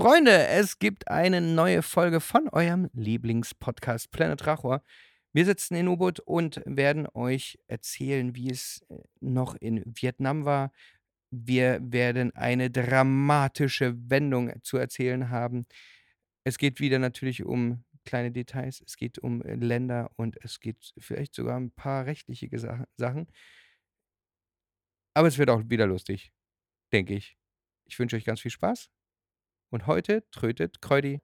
[0.00, 4.82] Freunde, es gibt eine neue Folge von eurem Lieblingspodcast Planet Rachor.
[5.34, 10.72] Wir sitzen in U-Boot und werden euch erzählen, wie es äh, noch in Vietnam war.
[11.30, 15.66] Wir werden eine dramatische Wendung zu erzählen haben.
[16.44, 20.94] Es geht wieder natürlich um kleine Details, es geht um äh, Länder und es geht
[20.96, 22.48] vielleicht sogar ein paar rechtliche
[22.96, 23.26] Sachen.
[25.12, 26.32] Aber es wird auch wieder lustig,
[26.90, 27.36] denke ich.
[27.84, 28.88] Ich wünsche euch ganz viel Spaß.
[29.72, 31.20] Und heute trötet Kreudi.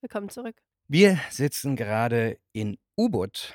[0.00, 0.56] Willkommen zurück.
[0.86, 3.54] Wir sitzen gerade in U-Boot,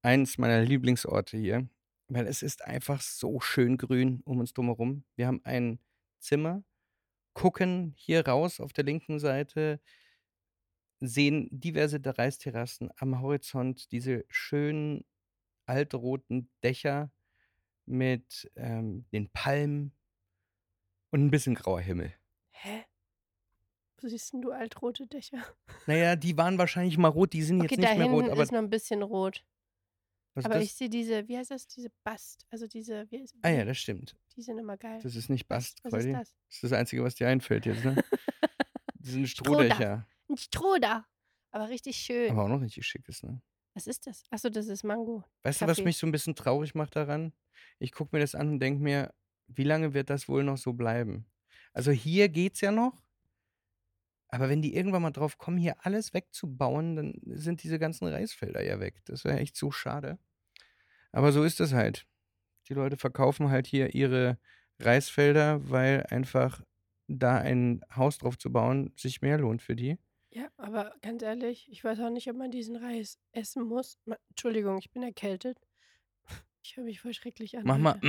[0.00, 1.68] eines meiner Lieblingsorte hier,
[2.08, 5.04] weil es ist einfach so schön grün um uns drumherum.
[5.16, 5.78] Wir haben ein
[6.18, 6.64] Zimmer,
[7.34, 9.82] gucken hier raus auf der linken Seite,
[10.98, 15.04] sehen diverse Reisterrassen am Horizont, diese schönen
[15.66, 17.12] altroten Dächer
[17.86, 19.92] mit ähm, den Palmen
[21.10, 22.12] und ein bisschen grauer Himmel.
[22.50, 22.84] Hä?
[24.00, 25.42] Wo siehst denn du altrote Dächer?
[25.86, 28.52] Naja, die waren wahrscheinlich mal rot, die sind Okay, jetzt nicht mehr rot, aber ist
[28.52, 29.44] noch ein bisschen rot.
[30.34, 30.64] Aber das?
[30.64, 34.16] ich sehe diese, wie heißt das, diese Bast, also diese, wie Ah ja, das stimmt.
[34.34, 34.98] die sind immer geil.
[35.02, 36.08] Das ist nicht Bast, Was Freudi.
[36.10, 36.34] ist das?
[36.48, 37.96] Das ist das Einzige, was dir einfällt jetzt, ne?
[39.04, 39.26] Das sind.
[39.26, 40.06] Strohdächer.
[40.28, 41.02] Ein Strohdach.
[41.50, 42.30] Aber richtig schön.
[42.30, 43.42] Aber auch noch richtig schick ist, ne?
[43.74, 44.22] Was ist das?
[44.30, 45.24] Achso, das ist Mango.
[45.42, 45.84] Weißt du, was Kaffee.
[45.84, 47.32] mich so ein bisschen traurig macht daran?
[47.78, 49.14] Ich gucke mir das an und denke mir,
[49.48, 51.26] wie lange wird das wohl noch so bleiben?
[51.72, 53.02] Also hier geht's ja noch.
[54.28, 58.64] Aber wenn die irgendwann mal drauf kommen, hier alles wegzubauen, dann sind diese ganzen Reisfelder
[58.64, 59.02] ja weg.
[59.04, 60.18] Das wäre echt so schade.
[61.12, 62.06] Aber so ist es halt.
[62.68, 64.38] Die Leute verkaufen halt hier ihre
[64.78, 66.62] Reisfelder, weil einfach
[67.08, 69.98] da ein Haus drauf zu bauen sich mehr lohnt für die.
[70.30, 73.98] Ja, aber ganz ehrlich, ich weiß auch nicht, ob man diesen Reis essen muss.
[74.30, 75.58] Entschuldigung, ich bin erkältet.
[76.62, 77.64] Ich höre mich voll schrecklich an.
[77.64, 78.00] Mach mal.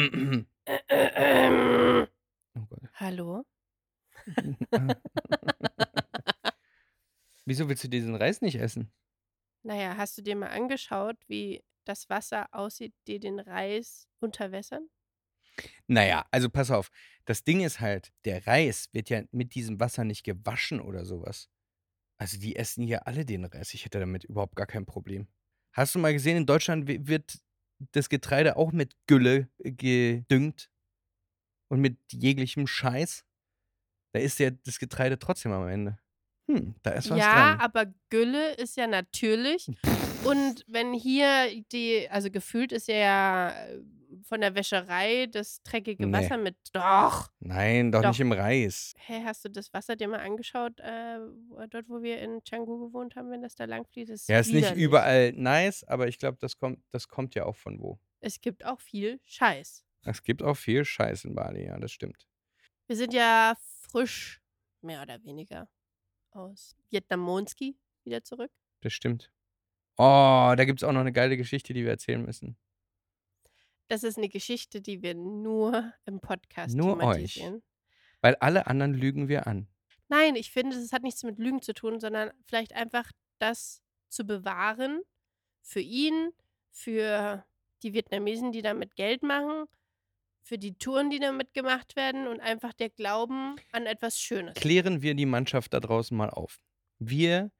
[0.87, 2.07] Alter.
[2.55, 2.81] Oh Gott.
[2.95, 3.45] Hallo?
[7.45, 8.91] Wieso willst du diesen Reis nicht essen?
[9.63, 14.87] Naja, hast du dir mal angeschaut, wie das Wasser aussieht, die den Reis unterwässern?
[15.87, 16.89] Naja, also pass auf.
[17.25, 21.49] Das Ding ist halt, der Reis wird ja mit diesem Wasser nicht gewaschen oder sowas.
[22.17, 23.73] Also die essen hier alle den Reis.
[23.73, 25.27] Ich hätte damit überhaupt gar kein Problem.
[25.73, 27.39] Hast du mal gesehen, in Deutschland wi- wird
[27.91, 30.69] das Getreide auch mit Gülle gedüngt
[31.69, 33.25] und mit jeglichem Scheiß.
[34.13, 35.97] Da ist ja das Getreide trotzdem am Ende.
[36.49, 37.59] Hm, da ist was ja, dran.
[37.59, 39.67] aber Gülle ist ja natürlich.
[40.23, 43.79] Und wenn hier die, also gefühlt ist ja äh,
[44.23, 46.13] von der Wäscherei das dreckige Nee.
[46.17, 46.55] Wasser mit.
[46.73, 47.31] Doch!
[47.39, 48.09] Nein, doch, Doch.
[48.09, 48.93] nicht im Reis.
[48.97, 51.17] Hä, hast du das Wasser dir mal angeschaut, äh,
[51.69, 54.11] dort, wo wir in Canggu gewohnt haben, wenn das da lang fließt?
[54.11, 57.55] Das Ja, ist nicht überall nice, aber ich glaube, das kommt, das kommt ja auch
[57.55, 57.99] von wo.
[58.19, 59.83] Es gibt auch viel Scheiß.
[60.05, 62.27] Es gibt auch viel Scheiß in Bali, ja, das stimmt.
[62.87, 63.55] Wir sind ja
[63.89, 64.41] frisch,
[64.81, 65.69] mehr oder weniger,
[66.31, 68.51] aus Vietnamonski wieder zurück.
[68.81, 69.31] Das stimmt.
[69.97, 72.57] Oh, da gibt es auch noch eine geile Geschichte, die wir erzählen müssen.
[73.93, 77.39] Das ist eine Geschichte, die wir nur im Podcast Nur euch.
[78.21, 79.67] Weil alle anderen lügen wir an.
[80.09, 84.25] Nein, ich finde, es hat nichts mit Lügen zu tun, sondern vielleicht einfach das zu
[84.25, 85.03] bewahren
[85.61, 86.31] für ihn,
[86.71, 87.45] für
[87.83, 89.65] die Vietnamesen, die damit Geld machen,
[90.41, 94.55] für die Touren, die damit gemacht werden und einfach der Glauben an etwas Schönes.
[94.55, 96.57] Klären wir die Mannschaft da draußen mal auf.
[96.97, 97.51] Wir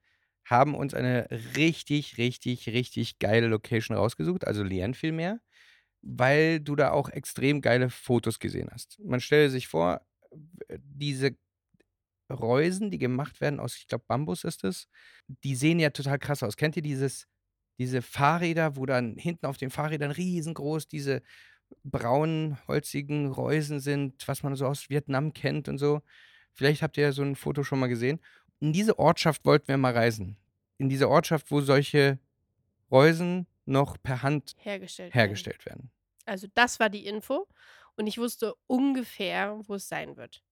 [0.44, 5.38] haben uns eine richtig, richtig, richtig geile Location rausgesucht, also Lien vielmehr,
[6.04, 8.98] weil du da auch extrem geile Fotos gesehen hast.
[9.00, 10.02] Man stelle sich vor,
[10.68, 11.36] diese
[12.30, 14.88] Reusen, die gemacht werden aus, ich glaube, Bambus ist es,
[15.42, 16.56] die sehen ja total krass aus.
[16.56, 17.26] Kennt ihr dieses,
[17.78, 21.22] diese Fahrräder, wo dann hinten auf den Fahrrädern riesengroß diese
[21.82, 26.02] braunen, holzigen Reusen sind, was man so aus Vietnam kennt und so.
[26.52, 28.20] Vielleicht habt ihr ja so ein Foto schon mal gesehen.
[28.60, 30.36] In diese Ortschaft wollten wir mal reisen.
[30.78, 32.18] In diese Ortschaft, wo solche
[32.90, 35.14] Reusen noch per Hand hergestellt.
[35.14, 35.20] werden.
[35.20, 35.90] hergestellt werden.
[36.26, 37.46] Also das war die Info
[37.96, 40.42] und ich wusste ungefähr, wo es sein wird.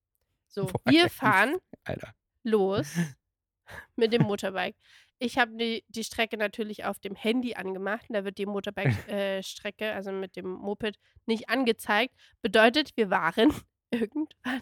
[0.47, 2.13] So, Boah, wir fahren Alter.
[2.43, 2.93] los
[3.95, 4.75] mit dem Motorbike.
[5.19, 8.09] Ich habe die, die Strecke natürlich auf dem Handy angemacht.
[8.09, 12.13] und Da wird die Motorbike-Strecke, also mit dem Moped, nicht angezeigt.
[12.41, 13.53] Bedeutet, wir waren
[13.91, 14.61] irgendwann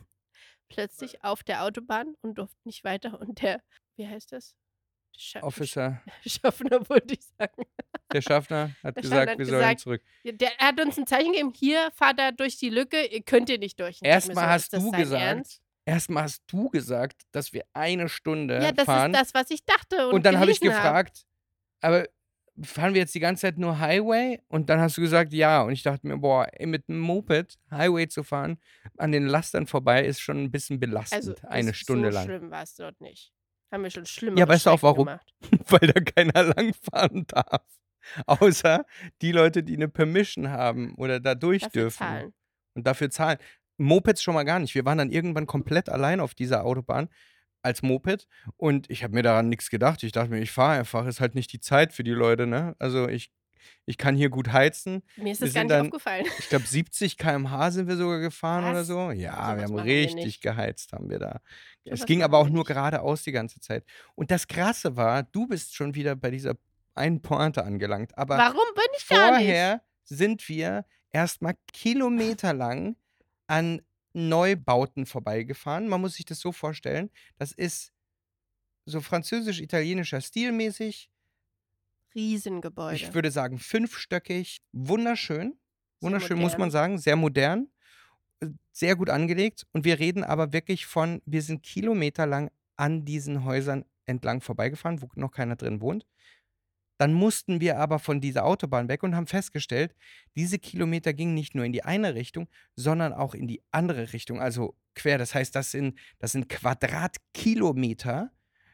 [0.70, 3.20] plötzlich auf der Autobahn und durften nicht weiter.
[3.20, 3.64] Und der,
[3.96, 4.56] wie heißt das?
[5.24, 7.64] Scha Officer, Schaffner, wollte ich sagen.
[8.12, 10.02] der Schaffner, hat Der gesagt, Schaffner hat wir sollen zurück.
[10.26, 13.50] Der er hat uns ein Zeichen gegeben, hier fahrt er durch die Lücke, ihr könnt
[13.50, 14.00] ihr nicht durch.
[14.02, 15.62] Erstmal so, hast du gesagt, Ernst?
[15.86, 19.14] erstmal hast du gesagt, dass wir eine Stunde Ja, das fahren.
[19.14, 20.08] ist das, was ich dachte.
[20.08, 20.84] Und, und dann habe ich gelesen hab.
[20.84, 21.26] gefragt,
[21.82, 22.08] aber
[22.64, 24.40] fahren wir jetzt die ganze Zeit nur Highway?
[24.48, 25.62] Und dann hast du gesagt, ja.
[25.62, 28.60] Und ich dachte mir, boah, mit einem Moped Highway zu fahren,
[28.98, 31.28] an den Lastern vorbei, ist schon ein bisschen belastend.
[31.44, 32.26] Also eine ist Stunde so lang.
[32.26, 33.32] schlimm war es dort nicht.
[33.72, 35.08] Haben wir schon schlimmer Ja, weißt du auch warum?
[35.68, 37.64] Weil da keiner langfahren darf.
[38.26, 38.86] Außer
[39.22, 41.98] die Leute, die eine Permission haben oder da durch Dafür dürfen.
[41.98, 42.34] zahlen.
[42.74, 43.38] Und dafür zahlen.
[43.78, 44.76] Mopeds schon mal gar nicht.
[44.76, 47.10] Wir waren dann irgendwann komplett allein auf dieser Autobahn
[47.64, 48.28] als Moped
[48.58, 50.02] und ich habe mir daran nichts gedacht.
[50.04, 52.76] Ich dachte mir, ich fahre einfach, ist halt nicht die Zeit für die Leute, ne?
[52.80, 53.32] Also ich,
[53.86, 55.04] ich kann hier gut heizen.
[55.18, 56.26] Mir ist Wir das gar nicht dann- aufgefallen.
[56.40, 58.88] Ich glaube 70 km/h sind wir sogar gefahren oder Was?
[58.88, 59.12] so.
[59.12, 60.42] Ja, Sowas wir haben wir richtig nicht.
[60.42, 61.40] geheizt, haben wir da.
[61.86, 63.84] es Sowas ging aber auch wir nur geradeaus die ganze Zeit.
[64.16, 66.56] Und das Krasse war, du bist schon wieder bei dieser
[66.96, 68.18] einen Pointe angelangt.
[68.18, 69.46] Aber Warum bin ich gar nicht?
[69.46, 72.96] vorher sind wir erstmal kilometerlang
[73.48, 73.82] an
[74.14, 75.88] Neubauten vorbeigefahren.
[75.88, 77.10] Man muss sich das so vorstellen.
[77.38, 77.94] Das ist
[78.86, 81.10] so französisch-italienischer Stilmäßig.
[82.16, 82.96] Riesengebäude.
[82.96, 84.62] Ich würde sagen fünfstöckig.
[84.72, 85.58] Wunderschön.
[86.02, 86.98] Wunderschön, muss man sagen.
[86.98, 87.68] Sehr modern.
[88.40, 89.66] äh, Sehr gut angelegt.
[89.72, 95.10] Und wir reden aber wirklich von, wir sind kilometerlang an diesen Häusern entlang vorbeigefahren, wo
[95.16, 96.06] noch keiner drin wohnt.
[96.98, 99.96] Dann mussten wir aber von dieser Autobahn weg und haben festgestellt,
[100.36, 104.40] diese Kilometer gingen nicht nur in die eine Richtung, sondern auch in die andere Richtung,
[104.40, 105.18] also quer.
[105.18, 108.32] Das heißt, das sind, das sind Quadratkilometer,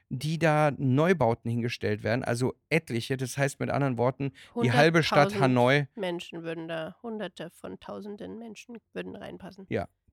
[0.09, 3.17] die da Neubauten hingestellt werden, also etliche.
[3.17, 4.31] Das heißt mit anderen Worten,
[4.61, 9.65] die halbe Stadt 100.000 Hanoi, Menschen würden da, hunderte von tausenden Menschen würden reinpassen.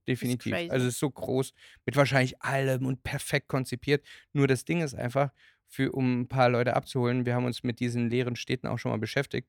[0.06, 0.52] definitiv.
[0.52, 0.70] crazy.
[0.70, 1.52] Also es ist so groß,
[1.86, 4.04] mit wahrscheinlich allem und perfekt konzipiert.
[4.32, 5.30] Nur das Ding ist einfach,
[5.66, 8.92] für, um ein paar Leute abzuholen, wir haben uns mit diesen leeren Städten auch schon
[8.92, 9.48] mal beschäftigt.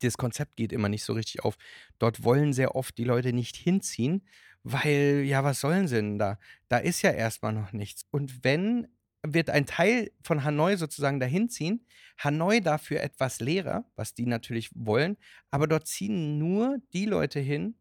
[0.00, 1.56] Das Konzept geht immer nicht so richtig auf.
[1.98, 4.24] Dort wollen sehr oft die Leute nicht hinziehen,
[4.62, 6.38] weil, ja, was sollen sie denn da?
[6.68, 8.06] Da ist ja erstmal noch nichts.
[8.10, 8.86] Und wenn,
[9.22, 11.86] wird ein Teil von Hanoi sozusagen dahin ziehen,
[12.18, 15.16] Hanoi dafür etwas leerer, was die natürlich wollen,
[15.50, 17.76] aber dort ziehen nur die Leute hin,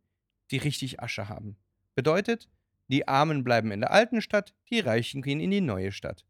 [0.52, 1.58] die richtig Asche haben.
[1.96, 2.50] Bedeutet,
[2.88, 6.26] die Armen bleiben in der alten Stadt, die Reichen gehen in die neue Stadt.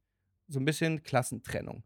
[0.47, 1.83] So ein bisschen Klassentrennung.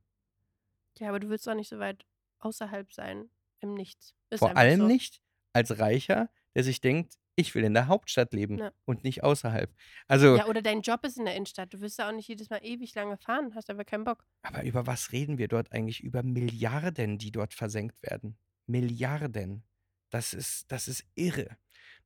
[0.99, 2.05] Ja, aber du willst doch nicht so weit
[2.39, 3.29] außerhalb sein,
[3.59, 4.13] im Nichts.
[4.29, 4.87] Ist Vor allem so.
[4.87, 5.21] nicht
[5.53, 8.71] als Reicher, der sich denkt, ich will in der Hauptstadt leben Ja.
[8.85, 9.69] und nicht außerhalb.
[10.07, 11.73] Also, Ja, oder dein Job ist in der Innenstadt.
[11.73, 14.25] Du wirst da auch nicht jedes Mal ewig lange fahren, hast aber keinen Bock.
[14.43, 16.01] aber über was reden wir dort eigentlich?
[16.03, 18.37] Über Milliarden, die dort versenkt werden.
[18.67, 19.63] Milliarden.
[20.09, 21.57] Das ist, das ist irre.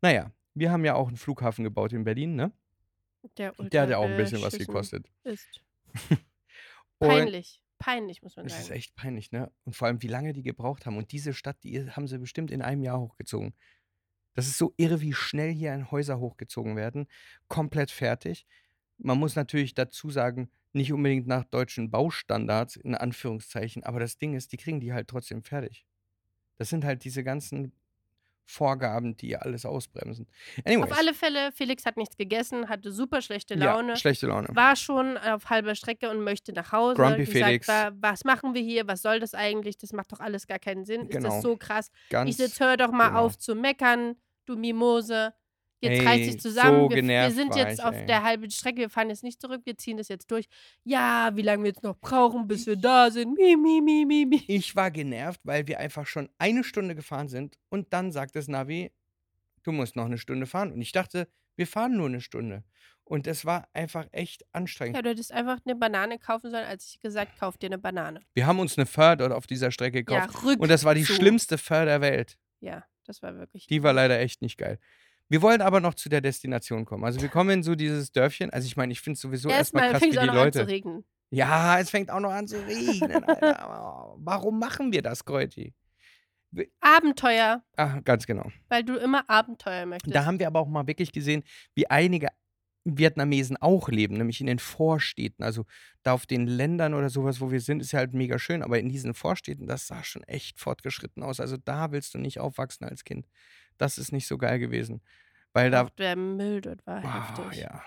[0.01, 2.51] Naja, wir haben ja auch einen Flughafen gebaut in Berlin, ne?
[3.37, 5.07] Der, Der hat ja auch ein bisschen was gekostet.
[5.23, 5.61] Ist.
[6.99, 7.61] Peinlich.
[7.77, 8.77] Peinlich, muss man Das ist sagen.
[8.77, 9.51] echt peinlich, ne?
[9.65, 10.95] Und vor allem, wie lange die gebraucht haben.
[10.97, 13.53] Und diese Stadt, die haben sie bestimmt in einem Jahr hochgezogen.
[14.35, 17.07] Das ist so irre, wie schnell hier ein Häuser hochgezogen werden.
[17.47, 18.45] Komplett fertig.
[18.97, 24.33] Man muss natürlich dazu sagen, nicht unbedingt nach deutschen Baustandards, in Anführungszeichen, aber das Ding
[24.35, 25.85] ist, die kriegen die halt trotzdem fertig.
[26.57, 27.71] Das sind halt diese ganzen
[28.47, 30.27] Vorgaben, die alles ausbremsen.
[30.65, 33.95] Anyways, Auf alle Fälle, Felix hat nichts gegessen, hatte super schlechte ja, Laune.
[33.97, 34.49] schlechte Laune.
[34.53, 36.95] war schon auf halber Strecke und möchte nach Hause.
[36.95, 37.67] Grumpy gesagt, Felix.
[37.67, 38.87] wa- was machen wir hier?
[38.87, 39.77] Was soll das eigentlich?
[39.77, 41.07] Das macht doch alles gar keinen Sinn.
[41.07, 41.29] Ist Genau.
[41.29, 41.89] das so krass?
[42.11, 43.25] Ganz ich jetzt hör doch mal genau.
[43.25, 44.15] auf zu meckern,
[44.49, 45.33] du Mimose.
[45.81, 46.89] Jetzt Ey, reiß dich zusammen.
[46.89, 48.05] so wir, wir sind jetzt ich, auf ey.
[48.05, 48.77] der halben Strecke.
[48.77, 49.61] Wir fahren jetzt nicht zurück.
[49.65, 50.47] Wir ziehen das jetzt durch.
[50.83, 53.37] Ja, wie lange wir jetzt noch brauchen, bis wir da sind.
[53.37, 54.43] Mi, mi, mi, mi, mi.
[54.47, 58.47] Ich war genervt, weil wir einfach schon eine Stunde gefahren sind und dann sagt das
[58.47, 58.91] Navi,
[59.63, 60.71] du musst noch eine Stunde fahren.
[60.71, 62.63] Und ich dachte, wir fahren nur eine Stunde.
[63.03, 64.95] Und es war einfach echt anstrengend.
[64.95, 68.21] Ja, du hättest einfach eine Banane kaufen sollen, als ich gesagt kauf dir eine Banane.
[68.33, 70.33] Wir haben uns eine dort auf dieser Strecke gekauft.
[70.33, 71.13] Ja, rück und das war die so.
[71.13, 72.37] schlimmste Pferd der Welt.
[72.61, 73.67] Ja, das war wirklich.
[73.67, 74.79] Die war leider echt nicht geil.
[75.27, 77.03] Wir wollen aber noch zu der Destination kommen.
[77.03, 78.51] Also wir kommen in so dieses Dörfchen.
[78.51, 80.59] Also ich meine, ich finde es sowieso erstmal Erstmal krass, wie die noch an zu
[80.59, 80.67] Leute.
[80.67, 81.03] regnen.
[81.31, 84.13] Ja, es fängt auch noch an zu regnen, Alter.
[84.17, 85.73] Warum machen wir das, Kreuti?
[86.79, 88.49] Abenteuer, Ah, ganz genau.
[88.69, 90.15] weil du immer Abenteuer möchtest.
[90.15, 91.43] Da haben wir aber auch mal wirklich gesehen,
[91.73, 92.27] wie einige
[92.85, 95.43] Vietnamesen auch leben, nämlich in den Vorstädten.
[95.43, 95.65] Also
[96.03, 98.79] da auf den Ländern oder sowas, wo wir sind, ist ja halt mega schön, aber
[98.79, 101.39] in diesen Vorstädten, das sah schon echt fortgeschritten aus.
[101.39, 103.27] Also da willst du nicht aufwachsen als Kind.
[103.77, 105.01] Das ist nicht so geil gewesen.
[105.51, 105.85] Weil da.
[105.97, 107.61] Der Müll dort war Ah, heftig.
[107.61, 107.83] ja.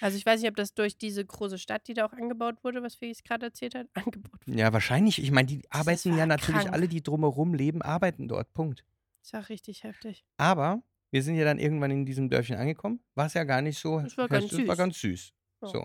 [0.00, 2.82] Also ich weiß nicht, ob das durch diese große Stadt, die da auch angebaut wurde,
[2.82, 4.58] was Felix gerade erzählt hat, angebaut wurde.
[4.58, 5.22] ja, wahrscheinlich.
[5.22, 6.72] Ich meine, die arbeiten ja natürlich krank.
[6.74, 8.52] alle, die drumherum leben, arbeiten dort.
[8.54, 8.84] Punkt.
[9.22, 10.24] Das war richtig heftig.
[10.36, 13.00] Aber wir sind ja dann irgendwann in diesem Dörfchen angekommen.
[13.14, 13.98] War es ja gar nicht so.
[14.00, 14.76] Es war ganz Es war süß.
[14.76, 15.32] ganz süß.
[15.62, 15.68] Ja.
[15.68, 15.80] So.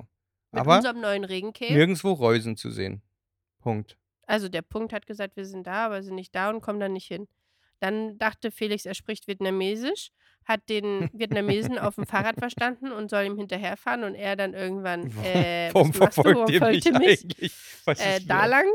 [0.52, 1.74] Mit Aber unserem neuen Regencave.
[1.74, 3.02] nirgendwo Reusen zu sehen.
[3.60, 3.98] Punkt.
[4.28, 6.90] Also der Punkt hat gesagt, wir sind da, aber sind nicht da und kommen da
[6.90, 7.28] nicht hin.
[7.80, 10.10] Dann dachte Felix, er spricht Vietnamesisch,
[10.46, 15.12] hat den Vietnamesen auf dem Fahrrad verstanden und soll ihm hinterherfahren und er dann irgendwann,
[15.24, 17.26] äh, Warum verfolgt ihr mich mich?
[17.88, 18.66] Äh, da lang.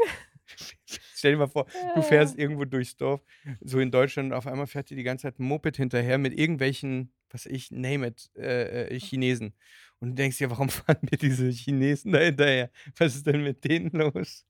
[1.14, 3.22] Stell dir mal vor, du fährst irgendwo durchs Dorf,
[3.60, 6.38] so in Deutschland, und auf einmal fährt dir die ganze Zeit ein Moped hinterher mit
[6.38, 9.54] irgendwelchen, was ich, name it, äh, äh, Chinesen.
[10.00, 12.70] Und du denkst dir, warum fahren mir diese Chinesen da hinterher?
[12.98, 14.46] Was ist denn mit denen los?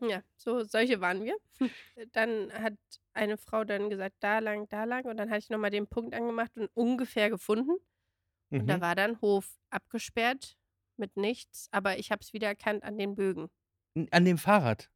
[0.00, 1.36] Ja, so solche waren wir.
[2.12, 2.74] Dann hat
[3.14, 5.04] eine Frau dann gesagt, da lang, da lang.
[5.06, 7.76] Und dann hatte ich nochmal den Punkt angemacht und ungefähr gefunden.
[8.58, 8.80] Und da Mhm.
[8.80, 10.58] war dann Hof abgesperrt
[10.98, 13.50] mit nichts, aber ich habe es wieder erkannt an den Bögen.
[14.12, 14.90] An dem Fahrrad.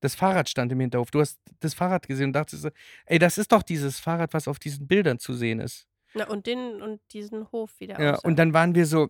[0.00, 1.10] Das Fahrrad stand im Hinterhof.
[1.10, 2.70] Du hast das Fahrrad gesehen und dachtest so,
[3.06, 5.86] ey, das ist doch dieses Fahrrad, was auf diesen Bildern zu sehen ist.
[6.14, 8.24] Na, und den und diesen Hof wieder Ja, außer.
[8.26, 9.08] und dann waren wir so,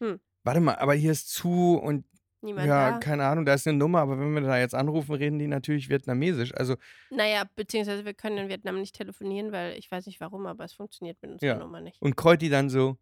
[0.00, 0.20] Hm.
[0.42, 2.04] warte mal, aber hier ist zu und
[2.42, 2.98] Niemand ja, da.
[2.98, 5.88] keine Ahnung, da ist eine Nummer, aber wenn wir da jetzt anrufen, reden die natürlich
[5.88, 6.54] vietnamesisch.
[6.54, 6.76] Also,
[7.10, 10.74] Naja, beziehungsweise wir können in Vietnam nicht telefonieren, weil ich weiß nicht warum, aber es
[10.74, 11.58] funktioniert mit unserer Ja.
[11.58, 12.02] Nummer nicht.
[12.02, 12.98] und Kräuti dann so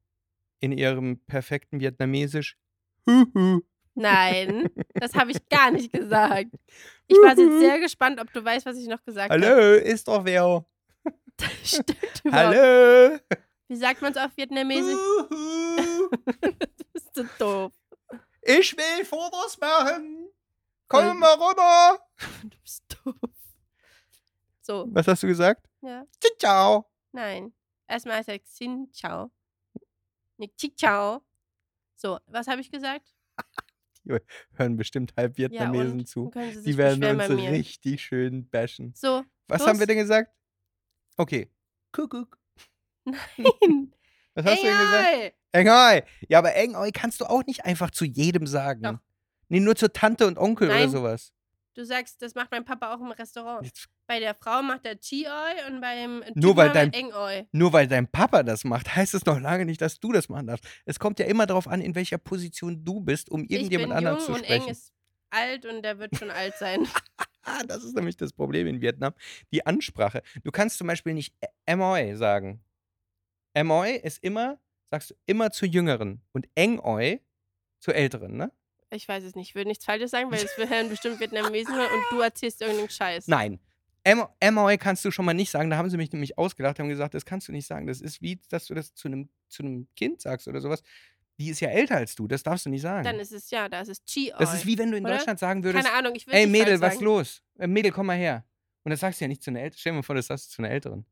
[0.61, 2.57] in ihrem perfekten Vietnamesisch.
[3.05, 3.63] Huhu.
[3.95, 6.51] Nein, das habe ich gar nicht gesagt.
[7.07, 9.45] Ich war jetzt sehr gespannt, ob du weißt, was ich noch gesagt habe.
[9.47, 10.65] Hallo, ist doch wer.
[11.63, 12.57] Stimmt überhaupt.
[12.57, 13.19] Hallo.
[13.69, 14.97] Wie sagt man es auf Vietnamesisch?
[15.29, 16.53] Du
[16.93, 17.73] bist so doof.
[18.43, 20.29] Ich will Fotos machen.
[20.89, 21.99] Komm mal rüber.
[22.43, 23.15] Du bist doof.
[24.63, 25.67] So, Was hast du gesagt?
[25.83, 26.05] ja.
[26.39, 26.91] Ciao.
[27.13, 27.53] Nein.
[27.87, 29.31] Erstmal heißt er Xin Chao.
[30.39, 31.23] Nicht Chi Chao.
[31.95, 33.13] So, was habe ich gesagt?
[34.55, 36.07] Hören bestimmt halb Ja, Vietnamesen und?
[36.07, 36.31] zu.
[36.65, 38.93] Die werden uns richtig schön bashen.
[38.97, 39.69] So, Was Los.
[39.69, 40.33] haben wir denn gesagt?
[41.17, 41.49] Okay.
[41.93, 42.39] Kuckuck.
[43.05, 43.93] nein.
[44.35, 45.35] Was hast du denn gesagt?
[45.53, 46.03] Engoi.
[46.29, 48.83] Ja, aber Engoi kannst du auch nicht einfach zu jedem sagen.
[48.83, 48.99] Doch.
[49.49, 50.91] Nee, nur zur Tante und Onkel oder Nein.
[50.91, 51.33] sowas.
[51.75, 53.65] Du sagst, das macht mein Papa auch im Restaurant.
[53.65, 57.47] Jetzt, Bei der Frau macht er Chi-Oi und beim Nur weil dein- Eng-Oi.
[57.53, 60.49] nur weil dein Papa das macht, heißt es noch lange nicht, dass du das machen
[60.49, 60.67] darfst.
[60.85, 63.93] Es kommt ja immer darauf an, in welcher Position du bist, um Ich bin irgendjemand
[63.93, 64.65] anderen jung zu und sprechen.
[64.65, 64.93] Eng ist
[65.31, 66.87] alt und der wird schon alt sein.
[67.67, 69.15] Das ist nämlich das Problem in Vietnam.
[69.53, 70.23] Die Ansprache.
[70.45, 71.35] Du kannst zum Beispiel nicht
[71.67, 72.63] Emoi sagen.
[73.53, 74.61] Emoi ist immer,
[74.93, 77.19] sagst du immer zu Jüngeren und Engoi
[77.81, 78.53] zu Älteren, ne?
[78.95, 79.51] Ich weiß es nicht.
[79.51, 83.27] Ich will nichts Falsches sagen, weil es hören bestimmt Vietnamesen und du erzählst irgendeinen Scheiß.
[83.27, 83.59] Nein.
[84.05, 85.71] Emoi kannst du schon mal nicht sagen.
[85.71, 87.87] Da haben sie mich nämlich ausgelacht, haben gesagt, das kannst du nicht sagen.
[87.87, 90.83] Das ist wie, dass du das zu einem zu einem Kind sagst oder sowas.
[91.39, 93.05] Die ist ja älter als du, das darfst du nicht sagen.
[93.05, 94.39] Dann ist es ja, da ist es Chi-Oi.
[94.39, 95.17] das ist wie wenn du in oder?
[95.17, 97.05] Deutschland sagen würdest, Keine Ahnung, ich will ey nicht Mädel, was sagen.
[97.05, 97.43] los?
[97.59, 98.45] Äh, Mädel, komm mal her.
[98.85, 99.79] Und das sagst du ja nicht zu einer Älteren.
[99.79, 101.07] Stell dir mal vor, das sagst du zu einer Älteren.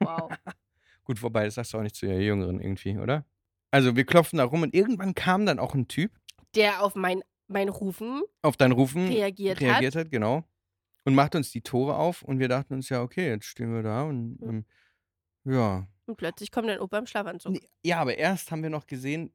[0.00, 0.30] Wow.
[1.04, 3.26] Gut, wobei, das sagst du auch nicht zu der Jüngeren irgendwie, oder?
[3.70, 6.12] Also wir klopfen da rum und irgendwann kam dann auch ein Typ
[6.54, 10.44] Der auf mein, mein Rufen auf dein Rufen reagiert, reagiert hat, genau.
[11.04, 13.82] Und macht uns die Tore auf und wir dachten uns, ja, okay, jetzt stehen wir
[13.82, 14.48] da und Hm.
[14.48, 15.86] ähm, ja.
[16.06, 17.58] und plötzlich kommt ein Opa im Schlafanzug.
[17.84, 19.34] Ja, aber erst haben wir noch gesehen,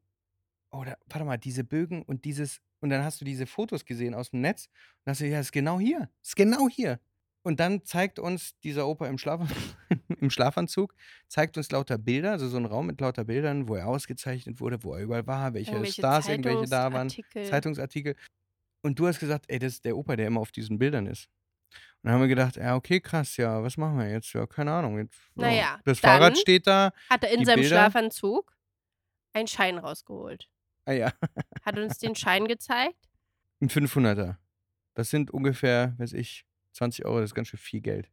[0.72, 4.30] oder warte mal, diese Bögen und dieses, und dann hast du diese Fotos gesehen aus
[4.30, 4.66] dem Netz
[5.04, 6.98] und hast du, ja, ist genau hier, ist genau hier.
[7.42, 9.40] Und dann zeigt uns dieser Opa im, Schlaf
[10.20, 10.94] im Schlafanzug,
[11.26, 14.82] zeigt uns lauter Bilder, also so ein Raum mit lauter Bildern, wo er ausgezeichnet wurde,
[14.84, 18.14] wo er überall war, welche Irgendwelche Stars irgendwelche da waren, Zeitungsartikel.
[18.82, 21.28] Und du hast gesagt, ey, das ist der Opa, der immer auf diesen Bildern ist.
[22.02, 24.32] Und dann haben wir gedacht, ja, okay, krass, ja, was machen wir jetzt?
[24.32, 24.98] Ja, keine Ahnung.
[24.98, 26.92] Jetzt, ja, Naja, das Fahrrad steht da.
[27.08, 27.76] Hat er in seinem Bilder?
[27.76, 28.56] Schlafanzug
[29.32, 30.48] einen Schein rausgeholt.
[30.86, 31.12] Ah ja,
[31.62, 33.08] Hat uns den Schein gezeigt.
[33.60, 34.36] ein 500er.
[34.94, 38.10] Das sind ungefähr, weiß ich, 20 Euro, das ist ganz schön viel Geld.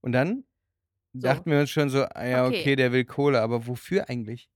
[0.00, 0.44] Und dann
[1.12, 1.20] So.
[1.22, 2.60] dachten wir uns schon so, ah ja, okay.
[2.60, 2.76] Okay.
[2.76, 4.48] der will Kohle, aber wofür eigentlich?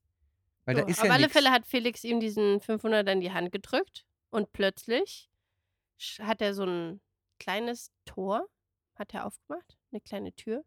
[0.64, 1.33] Weil So, da ist auf ja alle nix.
[1.33, 5.30] Fälle hat Felix ihm diesen 500 in die Hand gedrückt und plötzlich
[6.21, 7.00] hat er so ein
[7.38, 8.47] kleines Tor,
[8.95, 10.64] hat er aufgemacht, eine kleine Tür,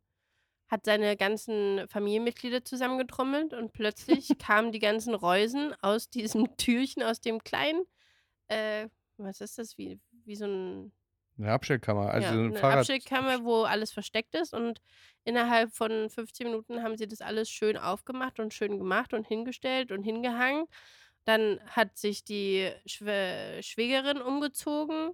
[0.67, 7.21] hat seine ganzen Familienmitglieder zusammengetrommelt und plötzlich kamen die ganzen Reusen aus diesem Türchen, aus
[7.21, 7.83] dem kleinen,
[8.47, 10.91] äh, was ist das, wie, wie so ein
[11.37, 12.77] Eine Abstellkammer, also ja, ein eine Fahrrad.
[12.79, 14.53] Abstellkammer, wo alles versteckt ist.
[14.53, 14.81] Und
[15.23, 19.91] innerhalb von 15 Minuten haben sie das alles schön aufgemacht und schön gemacht und hingestellt
[19.91, 20.65] und hingehangen.
[21.25, 25.11] Dann hat sich die Schwä Schwägerin umgezogen.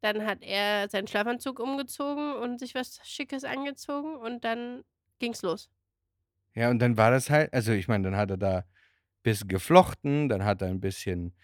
[0.00, 4.16] Dann hat er seinen Schlafanzug umgezogen und sich was Schickes angezogen.
[4.16, 4.82] Und dann
[5.20, 5.70] ging's los.
[6.54, 8.64] Ja, und dann war das halt, also ich meine, dann hat er da ein
[9.22, 11.34] bisschen geflochten, dann hat er ein bisschen,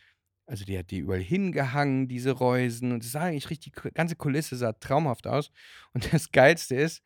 [0.48, 2.92] also die hat die überall hingehangen, diese Reusen.
[2.92, 5.50] Und es sah eigentlich richtig, die ganze Kulisse sah traumhaft aus.
[5.92, 7.02] Und das Geilste ist,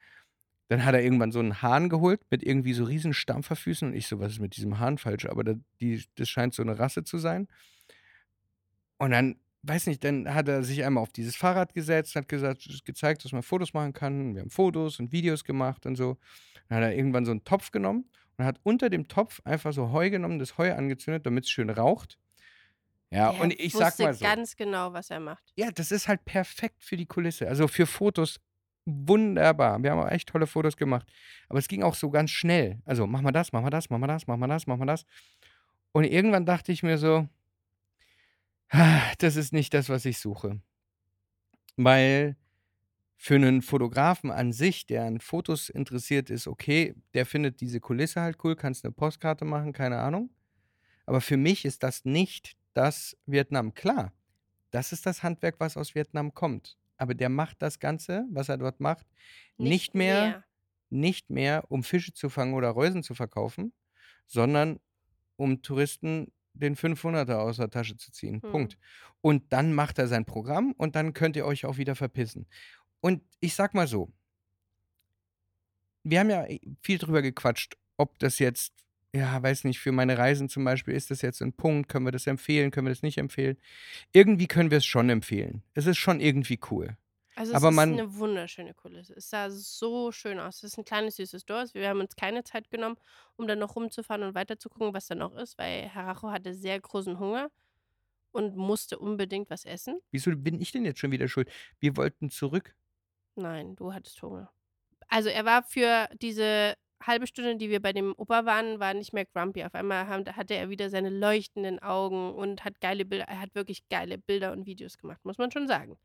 [0.68, 3.88] dann hat er irgendwann so einen Hahn geholt mit irgendwie so riesen Stampferfüßen.
[3.88, 5.26] Und ich so, was ist mit diesem Hahn falsch?
[5.26, 7.48] Aber da, die, das scheint so eine Rasse zu sein.
[8.98, 12.84] Und dann, weiß nicht, dann hat er sich einmal auf dieses Fahrrad gesetzt, hat gesagt,
[12.84, 14.36] gezeigt, dass man Fotos machen kann.
[14.36, 16.16] Wir haben Fotos und Videos gemacht und so.
[16.68, 18.08] Dann hat er irgendwann so einen Topf genommen
[18.38, 21.68] und hat unter dem Topf einfach so Heu genommen, das Heu angezündet, damit es schön
[21.68, 22.18] raucht.
[23.12, 24.24] Ja, Der und ich sag mal so.
[24.24, 25.52] ganz genau, was er macht.
[25.54, 27.46] Ja, das ist halt perfekt für die Kulisse.
[27.46, 28.40] Also für Fotos
[28.86, 29.82] wunderbar.
[29.82, 31.06] Wir haben auch echt tolle Fotos gemacht.
[31.48, 32.80] Aber es ging auch so ganz schnell.
[32.86, 34.86] Also mach mal das, mach mal das, mach mal das, mach mal das, mach mal
[34.86, 35.04] das.
[35.92, 37.28] Und irgendwann dachte ich mir so,
[38.70, 40.60] "Ah, das ist nicht das, was ich suche.
[41.76, 42.36] Weil
[43.16, 48.20] für einen Fotografen an sich, der an Fotos interessiert ist, okay, der findet diese Kulisse
[48.22, 50.30] halt cool, kannst eine Postkarte machen, keine Ahnung.
[51.06, 53.74] Aber für mich ist das nicht das Vietnam.
[53.74, 54.12] Klar,
[54.70, 56.76] das ist das Handwerk, was aus Vietnam kommt.
[56.96, 59.06] Aber der macht das Ganze, was er dort macht,
[59.56, 60.44] nicht, mehr,
[60.90, 63.72] nicht mehr, um Fische zu fangen oder Reusen zu verkaufen,
[64.26, 64.78] sondern
[65.36, 68.42] um Touristen den 500er aus der Tasche zu ziehen.
[68.42, 68.50] Hm.
[68.50, 68.78] Punkt.
[69.20, 72.46] Und dann macht er sein Programm und dann könnt ihr euch auch wieder verpissen.
[73.00, 74.12] Und ich sag mal so,
[76.04, 76.46] wir haben ja
[76.82, 78.72] viel drüber gequatscht, ob das jetzt,
[79.14, 82.12] ja, weiß nicht, für meine Reisen zum Beispiel, ist das jetzt ein Punkt, können wir
[82.12, 83.58] das empfehlen, können wir das nicht empfehlen?
[84.12, 85.62] Irgendwie können wir es schon empfehlen.
[85.74, 86.96] Es ist schon irgendwie cool.
[87.34, 89.14] Also es Aber ist man- eine wunderschöne Kulisse.
[89.14, 90.56] Es sah so schön aus.
[90.58, 91.72] Es ist ein kleines, süßes Dorf.
[91.74, 92.96] Wir haben uns keine Zeit genommen,
[93.36, 97.18] um dann noch rumzufahren und weiterzugucken, was da noch ist, weil Haracho hatte sehr großen
[97.18, 97.50] Hunger
[98.32, 100.00] und musste unbedingt was essen.
[100.10, 101.50] Wieso bin ich denn jetzt schon wieder schuld?
[101.80, 102.74] Wir wollten zurück.
[103.34, 104.50] Nein, du hattest Hunger.
[105.08, 106.74] Also er war für diese
[107.06, 109.64] halbe Stunde, die wir bei dem Opa waren, war nicht mehr grumpy.
[109.64, 113.54] Auf einmal haben, hatte er wieder seine leuchtenden Augen und hat geile Bilder, er hat
[113.54, 115.96] wirklich geile Bilder und Videos gemacht, muss man schon sagen.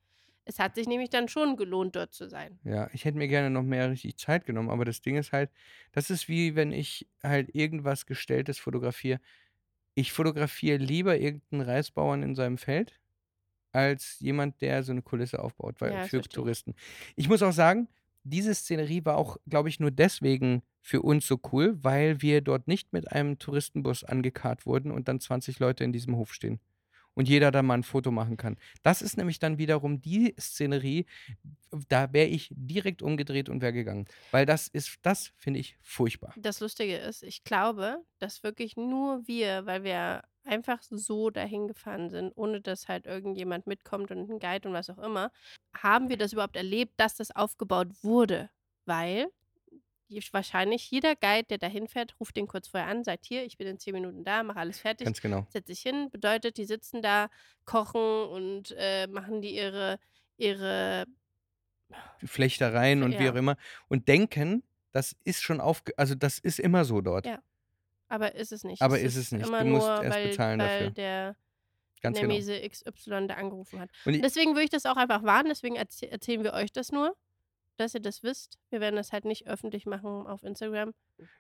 [0.46, 2.58] Es hat sich nämlich dann schon gelohnt, dort zu sein.
[2.64, 5.52] Ja, ich hätte mir gerne noch mehr richtig Zeit genommen, aber das Ding ist halt,
[5.92, 9.20] das ist wie wenn ich halt irgendwas Gestelltes fotografiere.
[9.94, 12.98] Ich fotografiere lieber irgendeinen Reisbauern in seinem Feld,
[13.74, 16.22] als jemand, der so eine Kulisse aufbaut, weil Ja, für.
[16.22, 16.76] Touristen.
[17.18, 17.90] Ich muss auch sagen,
[18.30, 22.68] diese Szenerie war auch, glaube ich, nur deswegen für uns so cool, weil wir dort
[22.68, 26.60] nicht mit einem Touristenbus angekarrt wurden und dann 20 Leute in diesem Hof stehen.
[27.18, 28.58] Und jeder da mal ein Foto machen kann.
[28.84, 31.08] Das ist nämlich dann wiederum die Szenerie,
[31.90, 34.06] da wäre ich direkt umgedreht und wäre gegangen.
[34.30, 36.34] Weil das ist, das finde ich furchtbar.
[36.38, 42.10] Das Lustige ist, ich glaube, dass wirklich nur wir, weil wir einfach so dahin gefahren
[42.10, 45.32] sind, ohne dass halt irgendjemand mitkommt und ein Guide und was auch immer,
[45.76, 48.52] haben wir das überhaupt erlebt, dass das aufgebaut wurde.
[48.86, 49.28] Weil
[50.32, 53.68] wahrscheinlich jeder Guide, der dahin fährt, ruft den kurz vorher an, sagt hier, ich bin
[53.68, 55.46] in zehn Minuten da, mache alles fertig, Ganz genau.
[55.50, 57.28] setzt sich hin, bedeutet, die sitzen da,
[57.66, 60.00] kochen und äh, machen die ihre,
[60.38, 61.06] ihre
[62.26, 63.32] Flechtereien und wie Ja.
[63.32, 63.56] auch immer.
[63.88, 65.94] Und denken, das ist schon aufge...
[65.98, 67.26] Also das ist immer so dort.
[67.26, 67.40] Ja.
[68.10, 68.82] Aber ist es nicht.
[68.82, 69.46] Aber ist es nicht.
[69.48, 70.92] Immer Du musst nur, erst weil, bezahlen weil dafür.
[70.92, 71.36] der
[72.02, 72.32] Ganz genau.
[72.32, 73.90] Nemese XY da angerufen hat.
[74.06, 77.16] Und Deswegen würde ich das auch einfach warnen, deswegen erzäh erzählen wir euch das nur,
[77.78, 78.58] dass ihr das wisst.
[78.70, 80.94] Wir werden das halt nicht öffentlich machen auf Instagram.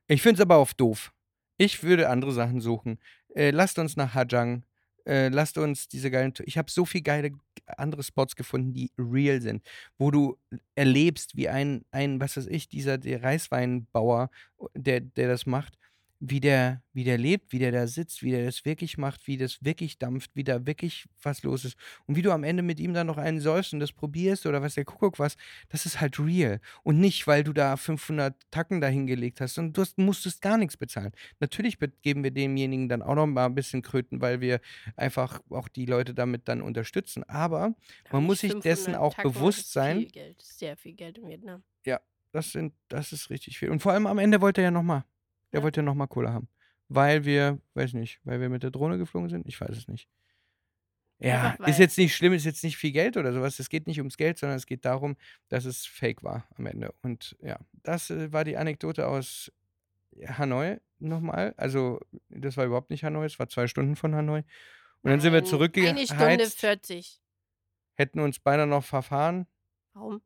[0.07, 1.11] ich finde es aber auch doof.
[1.57, 2.99] Ich würde andere Sachen suchen.
[3.35, 4.63] Äh, lasst uns nach Hajang.
[5.05, 6.33] Äh, lasst uns diese geilen.
[6.43, 7.31] Ich habe so viele geile
[7.65, 9.63] andere Spots gefunden, die real sind,
[9.97, 10.37] wo du
[10.75, 14.29] erlebst, wie ein, ein was weiß ich, dieser der Reisweinbauer,
[14.75, 15.77] der, der das macht,
[16.19, 19.37] wie der, wie der lebt, wie der da sitzt, wie der das wirklich macht, wie
[19.37, 21.77] das wirklich dampft, wie da wirklich was los ist.
[22.07, 24.61] Und wie du am Ende mit ihm dann noch einen säufst und das probierst oder
[24.63, 25.37] was der Kuckuck was,
[25.69, 26.59] das ist halt real.
[26.81, 30.75] Und nicht, weil du da 500 Tacken dahingelegt hast und du hast, musstest gar nichts
[30.75, 31.11] bezahlen.
[31.39, 34.59] Natürlich be- geben wir demjenigen dann auch noch mal ein bisschen Kröten, weil wir
[34.95, 37.23] einfach auch die Leute damit dann unterstützen.
[37.25, 37.75] Aber
[38.11, 39.97] man muss sich dessen 500 auch Tacken bewusst sein.
[39.99, 41.63] Viel Geld, sehr viel Geld in Vietnam.
[42.33, 43.69] Das, sind, das ist richtig viel.
[43.71, 45.05] Und vor allem am Ende wollte er ja nochmal.
[45.51, 45.63] Der Ja.
[45.63, 46.47] wollte nochmal Kohle haben.
[46.89, 49.45] Weil wir, weiß nicht, weil wir mit der Drohne geflogen sind?
[49.47, 50.07] Ich weiß es nicht.
[51.19, 53.57] Ja, ist jetzt nicht schlimm, ist jetzt nicht viel Geld oder sowas.
[53.57, 55.17] Es geht nicht ums Geld, sondern es geht darum,
[55.49, 56.93] dass es fake war am Ende.
[57.01, 59.51] Und ja, das äh, war die Anekdote aus
[60.27, 61.55] Hanoi nochmal.
[61.57, 64.43] Also, das war überhaupt nicht Hanoi, es war zwei Stunden von Hanoi.
[65.01, 67.21] Und dann sind wir Nein, Eine Stunde zurückgeheizt, 40.
[67.95, 69.47] hätten uns beinahe noch verfahren.
[69.93, 70.21] Warum?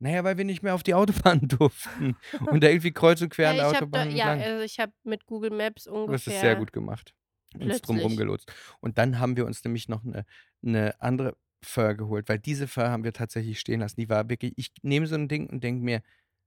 [0.00, 2.16] Naja, weil wir nicht mehr auf die Autobahn durften.
[2.46, 4.92] Und da irgendwie kreuz und quer an der hab da, Autobahn ja, also ich habe
[5.04, 6.34] mit Google Maps Du hast ungefähr.
[6.34, 7.14] es sehr gut gemacht.
[7.54, 8.52] Uns drum plötzlich- rumgelotst.
[8.80, 10.24] Und dann haben wir uns nämlich noch eine,
[10.64, 13.98] eine andere Föhr geholt, weil diese Föhr haben wir tatsächlich stehen lassen.
[14.00, 16.02] Die war wirklich, ich nehme so ein Ding und denke mir,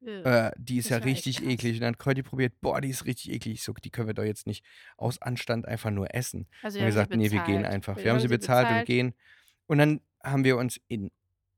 [0.05, 1.77] Äh, äh, die ist Das ja richtig eklig.
[1.77, 3.55] Und dann Kräuti probiert, boah, die ist richtig eklig.
[3.55, 4.63] Ich so, die können wir doch jetzt nicht
[4.95, 6.45] aus Anstand einfach nur essen.
[6.61, 7.73] Also Und wir haben gesagt, nee, wir gehen bezahlt.
[7.73, 7.97] einfach.
[7.97, 9.07] Wir haben sie bezahlt, und gehen.
[9.07, 9.13] gehen.
[9.65, 11.09] Und dann haben wir uns in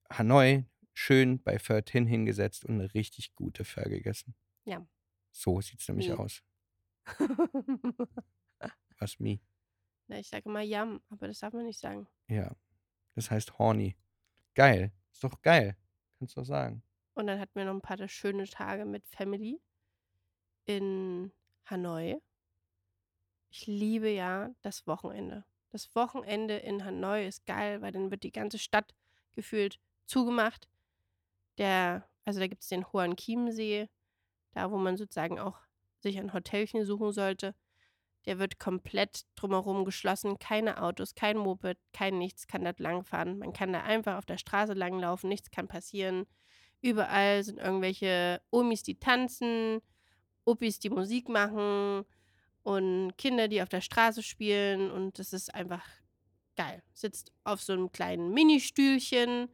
[0.09, 0.63] Hanoi
[0.99, 4.35] schön bei Pho Tin hingesetzt und eine richtig gute Pho gegessen.
[4.65, 4.85] Ja.
[5.31, 6.13] So sieht es nämlich Mi.
[6.15, 6.43] aus.
[8.99, 9.41] Was mi?
[10.07, 12.07] Na, ich sage immer Yam, aber das darf man nicht sagen.
[12.27, 12.53] Ja.
[13.15, 13.95] Das heißt horny.
[14.55, 14.91] Geil.
[15.13, 15.77] Ist doch geil.
[16.17, 16.83] Kannst du doch sagen.
[17.13, 19.61] Und dann hatten wir noch ein paar schöne Tage mit Family
[20.65, 21.31] in
[21.65, 22.21] Hanoi.
[23.49, 25.45] Ich liebe ja das Wochenende.
[25.69, 28.93] Das Wochenende in Hanoi ist geil, weil dann wird die ganze Stadt
[29.33, 30.67] gefühlt zugemacht.
[31.59, 33.87] Der, also da gibt es den Hoan Kiem See,
[34.53, 35.59] da wo man sozusagen auch
[35.99, 37.53] sich ein Hotelchen suchen sollte.
[38.25, 40.39] Der wird komplett drumherum geschlossen.
[40.39, 43.37] Keine Autos, kein Moped, kein nichts kann dort langfahren.
[43.37, 46.25] Man kann da einfach auf der Straße langlaufen, nichts kann passieren.
[46.81, 49.81] Überall sind irgendwelche Omis, die tanzen,
[50.45, 52.05] Opis, die Musik machen
[52.63, 54.89] und Kinder, die auf der Straße spielen.
[54.91, 55.85] Und das ist einfach
[56.55, 56.81] geil.
[56.93, 59.49] Sitzt auf so einem kleinen Ministühlchen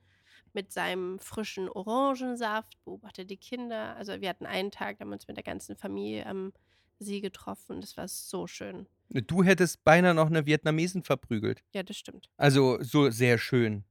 [0.55, 3.95] mit seinem frischen Orangensaft, beobachtet die Kinder.
[3.97, 6.53] Also wir hatten einen Tag, da haben wir uns mit der ganzen Familie am
[6.97, 7.81] See getroffen.
[7.81, 8.87] Das war so schön.
[9.09, 11.61] Du hättest beinahe noch eine Vietnamesen verprügelt.
[11.73, 12.29] Ja, das stimmt.
[12.37, 13.83] Also so sehr schön.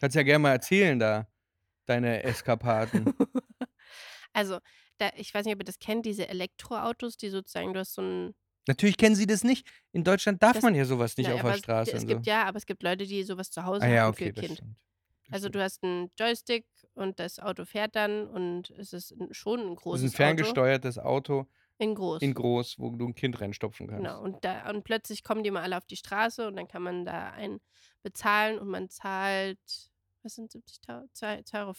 [0.00, 1.26] Kannst ja gerne mal erzählen da,
[1.86, 3.12] deine Eskapaden.
[4.32, 4.58] also,
[4.98, 8.02] da, ich weiß nicht, ob ihr das kennt, diese Elektroautos, die sozusagen, du hast so
[8.02, 8.34] ein
[8.68, 9.66] Natürlich kennen sie das nicht.
[9.92, 11.90] In Deutschland darf Das- man ja sowas nicht Ja, auf der Straße.
[11.90, 12.30] Es, es und gibt so.
[12.30, 14.44] ja, aber es gibt Leute, die sowas zu Hause ah ja, haben okay, für das
[14.44, 14.58] Kind.
[14.58, 14.76] stimmt.
[15.30, 19.76] Also du hast einen Joystick und das Auto fährt dann und es ist schon ein
[19.76, 21.46] großes ist ein ferngesteuertes Auto Auto.
[21.78, 22.20] In groß.
[22.20, 24.04] in groß, wo du ein Kind reinstopfen kannst.
[24.04, 24.20] Genau.
[24.20, 27.06] Und, da, und plötzlich kommen die mal alle auf die Straße und dann kann man
[27.06, 27.58] da einen
[28.02, 29.58] bezahlen und man zahlt,
[30.22, 31.06] was sind 70 Euro?
[31.14, 31.72] 2,50 Euro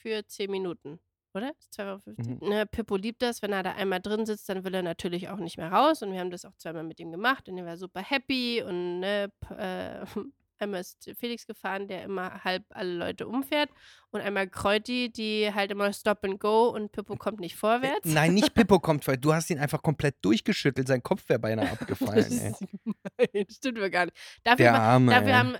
[0.00, 1.00] für 10 Minuten.
[1.34, 1.54] Oder?
[1.74, 2.00] 2,50 Euro.
[2.18, 2.48] Mhm.
[2.48, 5.38] Ne, Pippo liebt das, wenn er da einmal drin sitzt, dann will er natürlich auch
[5.38, 6.02] nicht mehr raus.
[6.02, 8.62] Und wir haben das auch zweimal mit ihm gemacht und er war super happy.
[8.62, 10.04] Und ne, äh,
[10.62, 13.68] einmal ist Felix gefahren, der immer halb alle Leute umfährt.
[14.10, 18.04] Und einmal Kreuti, die halt immer Stop and Go und Pippo kommt nicht Äh, vorwärts.
[18.04, 19.16] Nein, nicht Pippo kommt vor.
[19.16, 20.88] Du hast ihn einfach komplett durchgeschüttelt.
[20.88, 22.24] Sein Kopf wäre beinahe abgefallen.
[22.24, 22.38] Das
[23.18, 23.40] ey.
[23.44, 23.56] ist.
[23.56, 24.16] Stimmt wir gar nicht.
[24.44, 25.10] Dafür, Der Arme.
[25.12, 25.34] dafür ey.
[25.34, 25.56] haben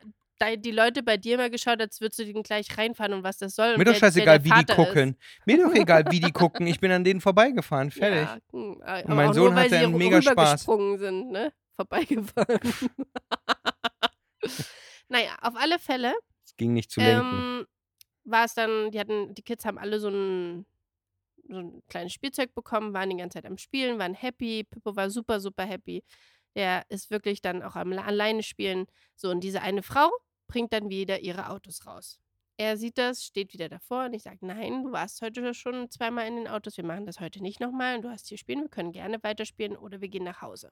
[0.59, 3.55] die Leute bei dir mal geschaut, als würdest du den gleich reinfahren und was das
[3.55, 3.73] soll.
[3.75, 5.17] und Mir doch scheißegal, wie die gucken.
[5.47, 6.67] Mir doch egal, wie die gucken.
[6.67, 7.89] Ich bin an denen vorbeigefahren.
[7.89, 7.99] Ist.
[7.99, 8.23] Fertig.
[8.29, 10.65] Ja, hm, aber mein auch Sohn nur, weil hatte sie einen mega Spaß.
[10.65, 11.53] sind, ne?
[11.77, 12.61] Vorbeigefahren.
[15.13, 17.61] Naja, auf alle Fälle Es ging nicht zu lenken.
[17.61, 17.67] ähm,
[18.25, 20.67] war es dann, die hatten, die Kids haben alle so ein,
[21.49, 24.65] so ein kleines Spielzeug bekommen, waren die ganze Zeit am Spielen, waren happy.
[24.65, 26.03] Pippo war super, super happy.
[26.57, 28.87] Der ist wirklich dann auch am alleine spielen.
[29.17, 30.11] So, und diese eine Frau
[30.49, 32.19] bringt dann wieder ihre Autos raus.
[32.59, 36.27] Er sieht das, steht wieder davor und ich sage, nein, du warst heute schon zweimal
[36.29, 38.69] in den Autos, wir machen das heute nicht nochmal und du hast hier spielen, wir
[38.69, 40.71] können gerne weiterspielen oder wir gehen nach Hause.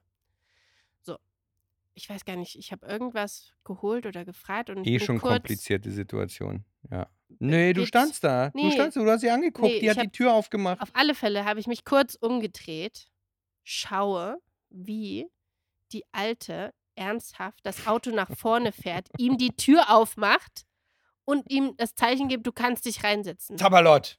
[1.93, 6.63] Ich weiß gar nicht, ich habe irgendwas geholt oder gefragt und Eh schon komplizierte Situation.
[6.89, 7.09] Ja.
[7.39, 8.49] Nee, du standst da.
[8.49, 8.71] Du Nee.
[8.71, 9.67] standst da, du hast sie angeguckt.
[9.67, 10.81] Nee, die hat die Tür aufgemacht.
[10.81, 13.07] Auf alle Fälle habe ich mich kurz umgedreht,
[13.63, 14.37] schaue,
[14.69, 15.27] wie
[15.91, 20.65] die Alte ernsthaft das Auto nach vorne fährt, ihm die Tür aufmacht
[21.25, 23.57] und ihm das Zeichen gibt, du kannst dich reinsetzen.
[23.57, 24.17] Tabalot.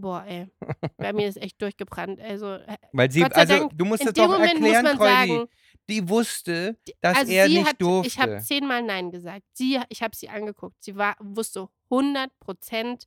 [0.00, 0.48] Boah, ey.
[0.96, 2.20] Bei mir ist echt durchgebrannt.
[2.20, 4.84] Also, äh, Weil sie, also Dank, du musst in es dem doch Moment muss erklären,
[4.84, 5.12] man Kreuzi.
[5.12, 5.48] sagen,
[5.88, 8.08] Die wusste, dass also er sie nicht hat, durfte.
[8.08, 9.42] ich habe zehnmal Nein gesagt.
[9.52, 10.82] Sie, ich habe sie angeguckt.
[10.82, 13.04] Sie war, wusste 100 Prozent,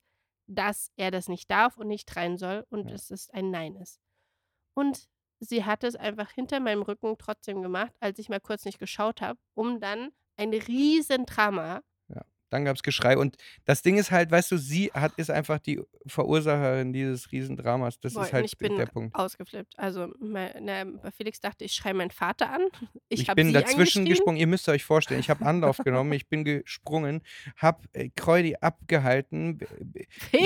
[0.48, 2.92] dass er das nicht darf und nicht rein soll und Ja.
[2.92, 4.00] dass es ein Nein ist.
[4.76, 5.08] Und
[5.40, 9.22] sie hat es einfach hinter meinem Rücken trotzdem gemacht, als ich mal kurz nicht geschaut
[9.22, 11.82] habe, um dann ein riesen Drama.
[12.54, 13.18] Dann gab es Geschrei.
[13.18, 13.36] Und
[13.66, 18.00] das Ding ist halt, weißt du, sie hat, ist einfach die Verursacherin dieses Riesendramas.
[18.00, 19.16] Das Boah, ist halt ich bin der Punkt.
[19.16, 19.74] ausgeflippt.
[19.78, 22.62] Also mein, na, bei Felix dachte ich, schreie meinen Vater an.
[23.10, 24.38] Ich, Ich, bin dazwischen gesprungen.
[24.38, 27.22] Ihr müsst euch vorstellen, ich habe Anlauf genommen, ich bin gesprungen,
[27.58, 29.60] habe äh, Kreudi abgehalten.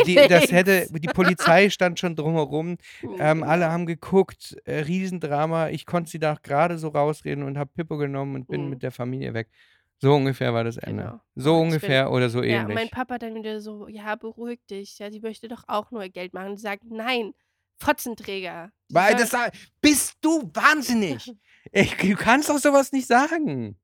[0.05, 2.77] Die, das hätte, die Polizei stand schon drumherum.
[3.19, 5.69] Ähm, alle haben geguckt, äh, Riesendrama.
[5.69, 8.69] Ich konnte sie da gerade so rausreden und habe Pippo genommen und bin Mhm.
[8.71, 9.49] mit der Familie weg.
[9.99, 11.03] So ungefähr war das Ende.
[11.03, 11.19] Genau.
[11.36, 12.91] So ich ungefähr oder so Ja, und mein ähnlich.
[12.91, 14.99] Papa dann wieder so, ja, beruhig dich.
[14.99, 16.51] Ja, sie möchte doch auch nur Geld machen.
[16.51, 17.33] Und sie sagt, nein,
[17.79, 18.71] Fotzenträger.
[18.89, 19.49] Die Weil das sa-
[19.81, 21.31] bist du wahnsinnig.
[21.73, 23.77] Ich, du kannst doch sowas nicht sagen.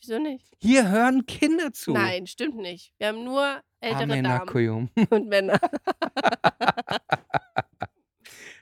[0.00, 0.52] Wieso nicht?
[0.60, 1.92] Hier hören Kinder zu.
[1.92, 2.92] Nein, stimmt nicht.
[2.98, 5.60] Wir haben nur ältere Amen, Damen und Männer.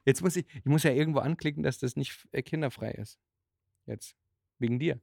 [0.04, 3.18] Jetzt muss ich, ich muss ja irgendwo anklicken, dass das nicht äh, kinderfrei ist.
[3.86, 4.14] Jetzt.
[4.58, 5.00] Wegen dir.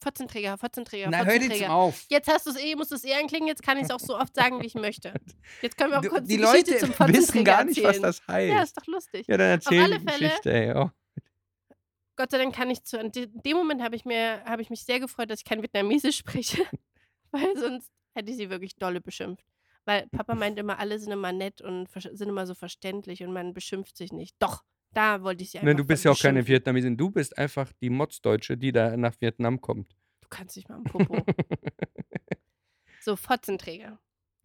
[0.00, 2.04] Fotzenträger, Fotzenträger, Na, hör jetzt auf.
[2.08, 3.98] Jetzt hast du es eh, musst du es eh anklingen, jetzt kann ich es auch
[4.00, 5.12] so oft sagen, wie ich möchte.
[5.60, 7.96] Jetzt können wir auch kurz die die, Geschichte Leute zum Fotzenträger wissen gar nicht, was
[7.96, 8.02] erzählen.
[8.02, 8.48] das heißt.
[8.54, 9.26] Ja, ist doch lustig.
[9.26, 10.72] Ja, dann erzähl alle die Fälle- Geschichte, ey.
[10.76, 10.90] Oh.
[12.16, 12.98] Gott sei Dank kann ich zu.
[12.98, 15.62] In de- dem Moment habe ich, mir- habe ich mich sehr gefreut, dass ich kein
[15.62, 16.64] Vietnamesisch spreche,
[17.30, 19.44] weil sonst hätte ich sie wirklich dolle beschimpft.
[19.84, 23.54] Weil Papa meint immer, alle sind immer nett und sind immer so verständlich und man
[23.54, 24.36] beschimpft sich nicht.
[24.38, 26.46] Doch, da wollte ich sie einfach Nein, du bist ja auch keine.
[26.46, 26.96] Vietnamesin.
[26.96, 29.92] Du bist einfach die Modsdeutsche, die da nach Vietnam kommt.
[30.20, 31.24] Du kannst nicht mal am Popo.
[33.00, 33.98] so, Fotzenträger.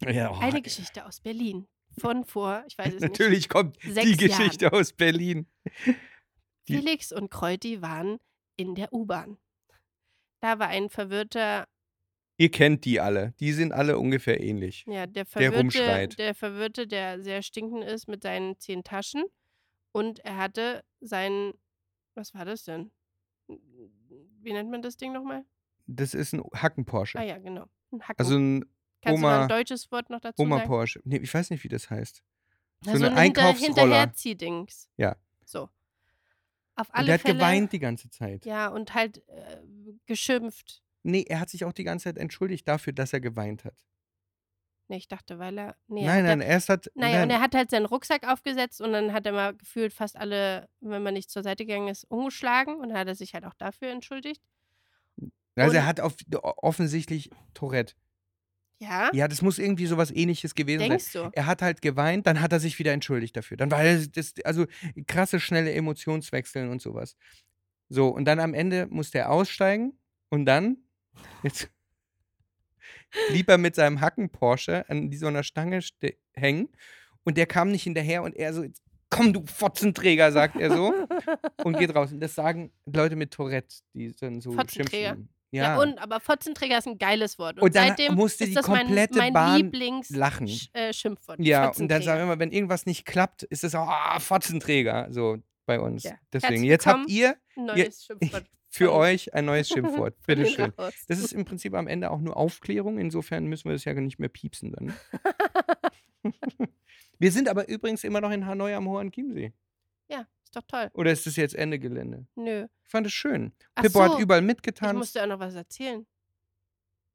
[0.06, 1.66] Ja, oh, Eine Geschichte aus Berlin.
[1.98, 3.02] Von vor, ich weiß es nicht.
[3.12, 5.46] Natürlich kommt die Geschichte aus Berlin.
[6.68, 8.18] die- Felix und Kreuti waren
[8.56, 9.38] in der U-Bahn.
[10.40, 11.66] Da war ein verwirrter,
[12.36, 13.32] Ihr kennt die alle.
[13.38, 14.84] Die sind alle ungefähr ähnlich.
[14.88, 16.18] ja, der Der verwirrte, rumschreit.
[16.18, 19.22] der verwirrte, der sehr stinkend ist mit seinen zehn Taschen.
[19.94, 21.52] Und er hatte sein,
[22.14, 22.90] was war das denn?
[23.46, 25.44] Wie nennt man das Ding nochmal?
[25.86, 27.16] Das ist ein Hacken-Porsche.
[27.16, 27.66] Ah ja, genau.
[27.92, 28.16] Ein Hacken.
[28.18, 28.64] Also ein
[29.02, 30.52] Kannst du mal Oma, ein deutsches Wort noch dazu sagen?
[30.52, 31.00] Oma-Porsche.
[31.04, 32.24] Nee, ich weiß nicht, wie das heißt.
[32.80, 33.82] So Na, so eine ein Einkaufsroller.
[33.82, 34.88] Hinterherziehdings.
[34.96, 35.14] Ja.
[35.44, 35.68] So.
[36.74, 37.34] Auf Und alle der hat Fälle.
[37.34, 38.44] geweint die ganze Zeit.
[38.46, 39.58] Ja, und halt äh,
[40.06, 40.82] geschimpft.
[41.04, 43.76] Nee, er hat sich auch die ganze Zeit entschuldigt dafür, dass er geweint hat.
[44.88, 45.76] Nee, ich dachte, weil er.
[45.88, 46.90] Nee, er nein, hat nein, erst hat.
[46.94, 49.94] Naja, und nein, er hat halt seinen Rucksack aufgesetzt und dann hat er mal gefühlt
[49.94, 53.32] fast alle, wenn man nicht zur Seite gegangen ist, umgeschlagen und dann hat er sich
[53.34, 54.42] halt auch dafür entschuldigt.
[55.56, 57.94] also er und- hat auf, offensichtlich Tourette.
[58.78, 59.08] Ja?
[59.14, 60.90] Ja, das muss irgendwie sowas ähnliches gewesen sein.
[60.90, 61.30] Denkst du?
[61.32, 63.56] Er hat halt geweint, dann hat er sich wieder entschuldigt dafür.
[63.56, 64.66] Dann war er das, also
[65.06, 67.16] krasse, schnelle Emotionswechseln und sowas.
[67.88, 69.96] So, und dann am Ende musste er aussteigen
[70.28, 70.78] und dann
[71.42, 71.70] jetzt
[73.28, 75.80] blieb er mit seinem Hacken-Porsche an so einer Stange
[76.34, 76.68] hängen
[77.24, 78.64] und der kam nicht hinterher und er so,
[79.10, 80.92] komm du Fotzenträger, sagt er so
[81.64, 82.12] und geht raus.
[82.12, 85.28] Und das sagen Leute mit Tourette, die dann so schimpfen.
[85.52, 85.78] Ja.
[85.78, 87.58] und, aber Fotzenträger ist ein geiles Wort.
[87.58, 90.48] Und, Und seitdem musste ist die das mein, komplette mein Bahn Lieblings lachen.
[90.48, 91.38] Sch- äh, Schimpfwort.
[91.38, 95.06] Ja, und dann sagen wir immer, wenn irgendwas nicht klappt, ist es auch ah, Fotzenträger,
[95.12, 96.02] so bei uns.
[96.02, 96.14] Ja.
[96.32, 98.44] Deswegen, jetzt habt ihr neues Schimpfwort.
[98.74, 100.20] Für euch ein neues Schimpfwort.
[100.26, 100.72] Bitteschön.
[100.76, 104.18] Das ist im Prinzip am Ende auch nur Aufklärung, insofern müssen wir das ja nicht
[104.18, 104.92] mehr piepsen dann.
[107.18, 109.52] wir sind aber übrigens immer noch in Hanoi am Hohen Chiemsee.
[110.08, 110.90] ja, ist doch toll.
[110.94, 112.26] Oder ist das jetzt Ende Gelände?
[112.34, 112.66] Nö.
[112.82, 113.52] Ich fand es schön.
[113.76, 114.96] Ach Pippo hat so, überall Ich mitgetanzt.
[114.96, 116.04] musste auch noch was erzählen.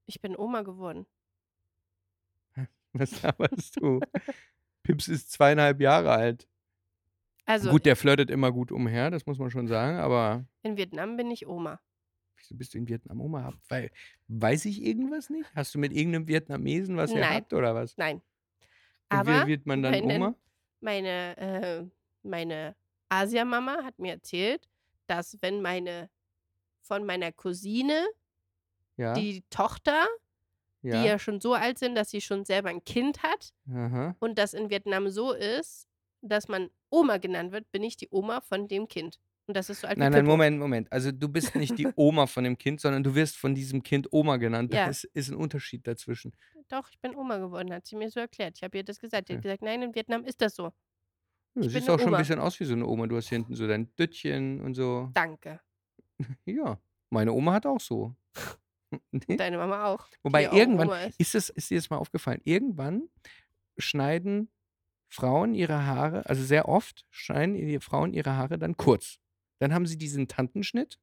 [0.06, 1.06] Ich bin Oma geworden.
[2.93, 4.00] Was laberst du?
[4.84, 6.48] Pips ist zweieinhalb Jahre alt.
[7.49, 11.17] Also gut, der flirtet immer gut umher, das muss man schon sagen, aber in Vietnam
[11.17, 11.79] bin ich Oma.
[12.38, 13.53] Wieso bist du in Vietnam Oma?
[13.67, 13.89] Weil,
[14.27, 15.49] weiß ich irgendwas nicht?
[15.55, 17.21] Hast du mit irgendeinem Vietnamesen was Nein.
[17.21, 17.97] gehabt oder was?
[17.97, 18.17] Nein.
[18.17, 20.35] Und Aber wie wird man dann meinen- Oma?
[20.79, 21.85] meine, äh,
[22.21, 22.75] meine
[23.09, 24.69] Asiamama hat mir erzählt,
[25.07, 26.09] dass wenn meine
[26.81, 28.05] von meiner Cousine,
[28.95, 29.13] Ja.
[29.13, 30.05] die Tochter,
[30.83, 31.01] ja.
[31.01, 34.15] die ja schon so alt sind, dass sie schon selber ein Kind hat Aha.
[34.19, 35.88] und das in Vietnam so ist,
[36.21, 39.19] dass man Oma genannt wird, bin ich die Oma von dem Kind.
[39.47, 40.32] Und das ist so alt Nein, nein, Pippo.
[40.32, 40.91] Moment, Moment.
[40.91, 44.08] Also du bist nicht die Oma von dem Kind, sondern du wirst von diesem Kind
[44.13, 44.71] Oma genannt.
[44.71, 44.86] Ja.
[44.86, 46.36] Das ist ein Unterschied dazwischen.
[46.67, 48.58] Doch, ich bin Oma geworden, hat sie mir so erklärt.
[48.58, 49.28] Ich habe ihr das gesagt.
[49.28, 50.67] Sie hat gesagt, nein, in Vietnam ist das so.
[50.67, 50.73] Ich
[51.56, 52.17] du bin siehst auch schon ein Oma.
[52.19, 53.08] bisschen aus wie so eine Oma.
[53.08, 55.10] Du hast hier hinten so dein Döttchen und so.
[55.13, 55.60] Danke.
[56.45, 56.78] Ja,
[57.10, 58.15] meine Oma hat auch so.
[59.12, 59.38] Nee?
[59.38, 60.08] Deine Mama auch.
[60.23, 61.36] Wobei auch irgendwann, Oma ist.
[61.36, 63.08] es, ist dir das mal aufgefallen, irgendwann
[63.78, 64.49] schneiden
[65.10, 69.17] Frauen ihre Haare, also sehr oft schneiden die Frauen ihre Haare dann kurz.
[69.60, 71.00] Dann haben sie diesen Tantenschnitt,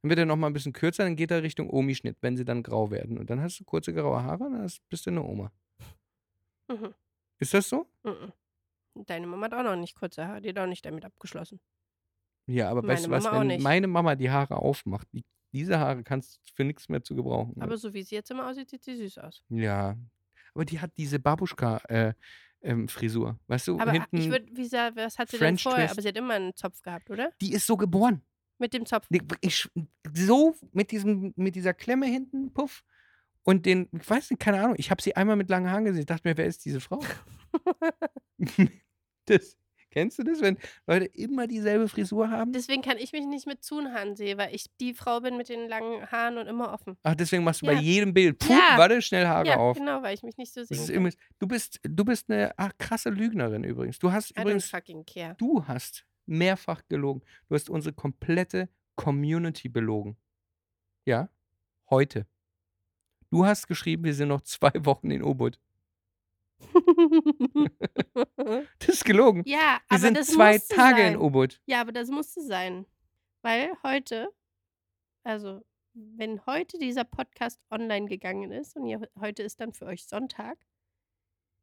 [0.00, 2.62] dann wird er nochmal ein bisschen kürzer, dann geht er Richtung Omi-Schnitt, wenn sie dann
[2.62, 3.18] grau werden.
[3.18, 5.52] Und dann hast du kurze graue Haare und dann bist du eine Oma.
[6.68, 6.94] Mhm.
[7.38, 7.86] Ist das so?
[8.02, 8.32] Mhm.
[9.06, 11.60] Deine Mama hat auch noch nicht kurze Haare, die hat auch nicht damit abgeschlossen.
[12.46, 15.78] Ja, aber weißt du Meine was, Mama wenn meine Mama die Haare aufmacht, die, diese
[15.78, 17.60] Haare kannst du für nichts mehr zu gebrauchen.
[17.60, 19.44] Aber so wie sie jetzt immer aussieht, sieht sie süß aus.
[19.48, 19.96] ja,
[20.54, 21.18] aber die hat diese
[22.62, 23.38] Babuschka-Frisur.
[23.46, 25.86] weißt du, Aber hinten, ich würde, wie sa- was hat sie French denn vorher?
[25.86, 25.94] Twist.
[25.94, 27.30] Aber sie hat immer einen Zopf gehabt, oder?
[27.40, 28.22] die ist so geboren.
[28.58, 29.06] Mit dem Zopf.
[29.40, 29.68] Ich,
[30.14, 32.84] so mit, diesem, mit dieser Klemme hinten, Puff.
[33.42, 36.00] Und den, ich weiß nicht, keine Ahnung, ich habe sie einmal mit langen Haaren gesehen.
[36.00, 37.00] Ich dachte mir, wer ist diese Frau?
[39.26, 39.56] das,
[39.92, 42.52] kennst du das, wenn Leute immer dieselbe Frisur haben?
[42.52, 45.68] Deswegen kann ich mich nicht mit Zunhaaren sehen, weil ich die Frau bin mit den
[45.68, 46.96] langen Haaren und immer offen.
[47.04, 47.74] Ach, deswegen machst du Ja.
[47.74, 48.76] bei jedem Bild, puh, Ja.
[48.78, 49.76] warte, schnell Haare ja, auf.
[49.76, 53.62] genau, weil ich mich nicht so immer, du, bist, du bist eine ach, krasse Lügnerin
[53.62, 53.98] übrigens.
[54.00, 55.36] Du hast I don't übrigens, fucking care.
[55.38, 57.22] du hast mehrfach gelogen.
[57.48, 60.16] Du hast unsere komplette Community belogen.
[61.04, 61.28] Ja,
[61.90, 62.26] heute.
[63.30, 65.58] Du hast geschrieben, wir sind noch zwei Wochen in Ubud.
[68.78, 69.42] Das ist gelogen.
[69.46, 71.12] ja, Wir aber sind das zwei musste Tage sein.
[71.14, 71.60] in Ubud.
[71.66, 72.86] Ja, aber das musste sein.
[73.42, 74.28] Weil heute,
[75.24, 75.62] also
[75.94, 80.58] wenn heute dieser Podcast online gegangen ist und ihr, heute ist dann für euch Sonntag,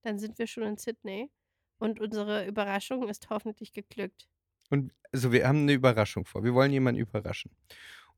[0.04, 1.32] dann sind wir schon in Sydney
[1.80, 4.28] und unsere Überraschung ist hoffentlich geglückt.
[4.70, 6.44] Und also wir haben eine Überraschung vor.
[6.44, 7.52] Wir wollen jemanden überraschen.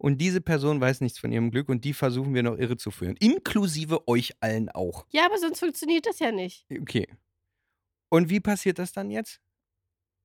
[0.01, 2.89] Und diese Person weiß nichts von ihrem Glück und die versuchen wir noch irre zu
[2.89, 3.15] führen.
[3.19, 5.05] Inklusive euch allen auch.
[5.11, 6.65] Ja, aber sonst funktioniert das ja nicht.
[6.81, 7.07] Okay.
[8.09, 9.39] Und wie passiert das dann jetzt?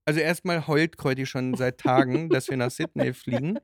[0.07, 3.59] Also erstmal heult Kräuti schon seit Tagen, dass wir nach Sydney fliegen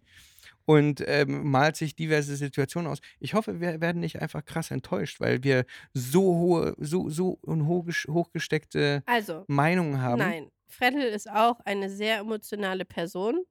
[0.67, 2.99] und ähm, malt sich diverse Situationen aus.
[3.19, 9.03] Ich hoffe, wir werden nicht einfach krass enttäuscht, weil wir so hohe, so, so hochgesteckte
[9.07, 10.19] Also, Meinungen haben.
[10.19, 10.49] nein.
[10.69, 13.45] Fredel ist auch eine sehr emotionale Person.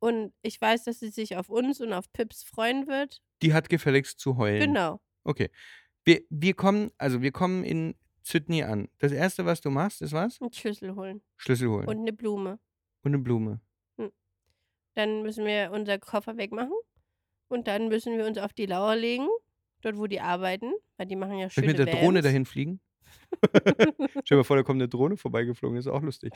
[0.00, 3.22] Und ich weiß, dass sie sich auf uns und auf Pips freuen wird.
[3.42, 4.60] Die hat gefälligst zu heulen.
[4.60, 5.00] Genau.
[5.24, 5.50] Okay.
[6.04, 8.88] Wir, wir kommen, also wir kommen in Sydney an.
[8.98, 10.40] Das erste, was du machst, ist was?
[10.40, 11.22] Einen Schlüssel holen.
[11.36, 11.86] Schlüssel holen.
[11.86, 12.58] Und eine Blume.
[13.02, 13.60] Und eine Blume.
[14.94, 16.74] Dann müssen wir unser Koffer wegmachen.
[17.48, 19.28] Und dann müssen wir uns auf die Lauer legen,
[19.82, 22.80] dort wo die arbeiten, weil die machen ja schöne mit der Drohne dahin fliegen?
[23.50, 26.32] Stell dir mal vor, da kommt eine Drohne vorbeigeflogen, ist auch lustig.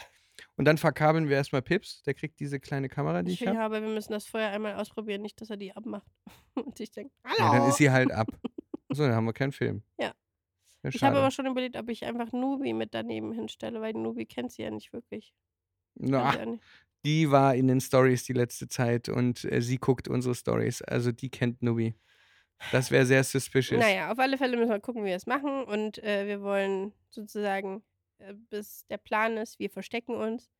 [0.56, 3.76] Und dann verkabeln wir erstmal Pips, der kriegt diese kleine Kamera, die ich Ja, habe.
[3.76, 6.06] aber wir müssen das vorher einmal ausprobieren, nicht, dass er die abmacht.
[6.54, 7.36] Und ich denke, hallo.
[7.38, 8.28] Ja, dann ist sie halt ab.
[8.90, 9.82] So, dann haben wir keinen Film.
[9.98, 10.12] Ja.
[10.84, 14.24] Ja, ich habe aber schon überlegt, ob ich einfach Nubi mit daneben hinstelle, weil Nubi
[14.26, 15.34] kennt sie ja nicht wirklich.
[15.96, 16.62] Na, ja nicht.
[17.04, 20.80] die war in den Stories die letzte Zeit und äh, sie guckt unsere Stories.
[20.82, 21.94] Also die kennt Nubi.
[22.72, 23.80] Das wäre sehr suspicious.
[23.80, 25.64] Naja, auf alle Fälle müssen wir gucken, wie wir es machen.
[25.64, 27.82] Und äh, wir wollen sozusagen,
[28.18, 30.50] äh, bis der Plan ist, wir verstecken uns.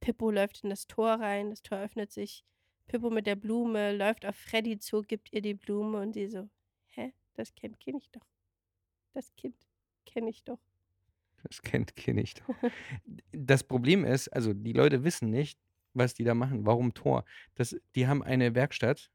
[0.00, 2.44] Pippo läuft in das Tor rein, das Tor öffnet sich.
[2.88, 6.48] Pippo mit der Blume läuft auf Freddy zu, gibt ihr die Blume und sie so,
[6.88, 8.26] hä, das Kind kenne ich doch.
[9.14, 9.56] Das Kind
[10.04, 10.58] kenne ich doch.
[11.44, 12.42] Das kennt Kind nicht.
[13.32, 15.58] Das Problem ist, also die Leute wissen nicht,
[15.94, 16.66] was die da machen.
[16.66, 17.24] Warum Tor?
[17.54, 19.10] Das, die haben eine Werkstatt,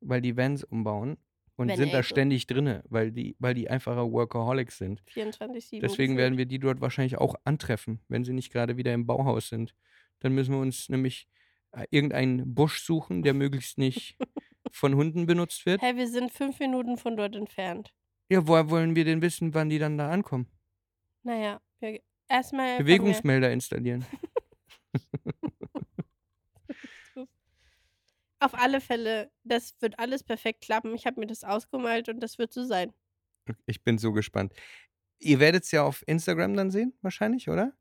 [0.00, 1.16] weil die Vans umbauen
[1.58, 5.02] und Van sind da ständig drinne, weil die, weil die einfache Workaholics sind.
[5.12, 5.80] 24-7.
[5.80, 9.48] Deswegen werden wir die dort wahrscheinlich auch antreffen, wenn sie nicht gerade wieder im Bauhaus
[9.48, 9.74] sind.
[10.20, 11.26] Dann müssen wir uns nämlich
[11.72, 14.16] äh, irgendeinen Busch suchen, der möglichst nicht
[14.70, 15.82] von Hunden benutzt wird.
[15.82, 17.92] Hä, wir sind fünf Minuten von dort entfernt.
[18.30, 20.46] Ja, woher wollen wir denn wissen, wann die dann da ankommen?
[21.24, 22.78] Naja, wir erstmal.
[22.78, 24.06] Bewegungsmelder installieren.
[28.40, 30.94] Auf alle Fälle, das wird alles perfekt klappen.
[30.94, 32.92] Ich habe mir das ausgemalt und das wird so sein.
[33.66, 34.52] Ich bin so gespannt.
[35.18, 37.72] Ihr werdet es ja auf Instagram dann sehen, wahrscheinlich, oder?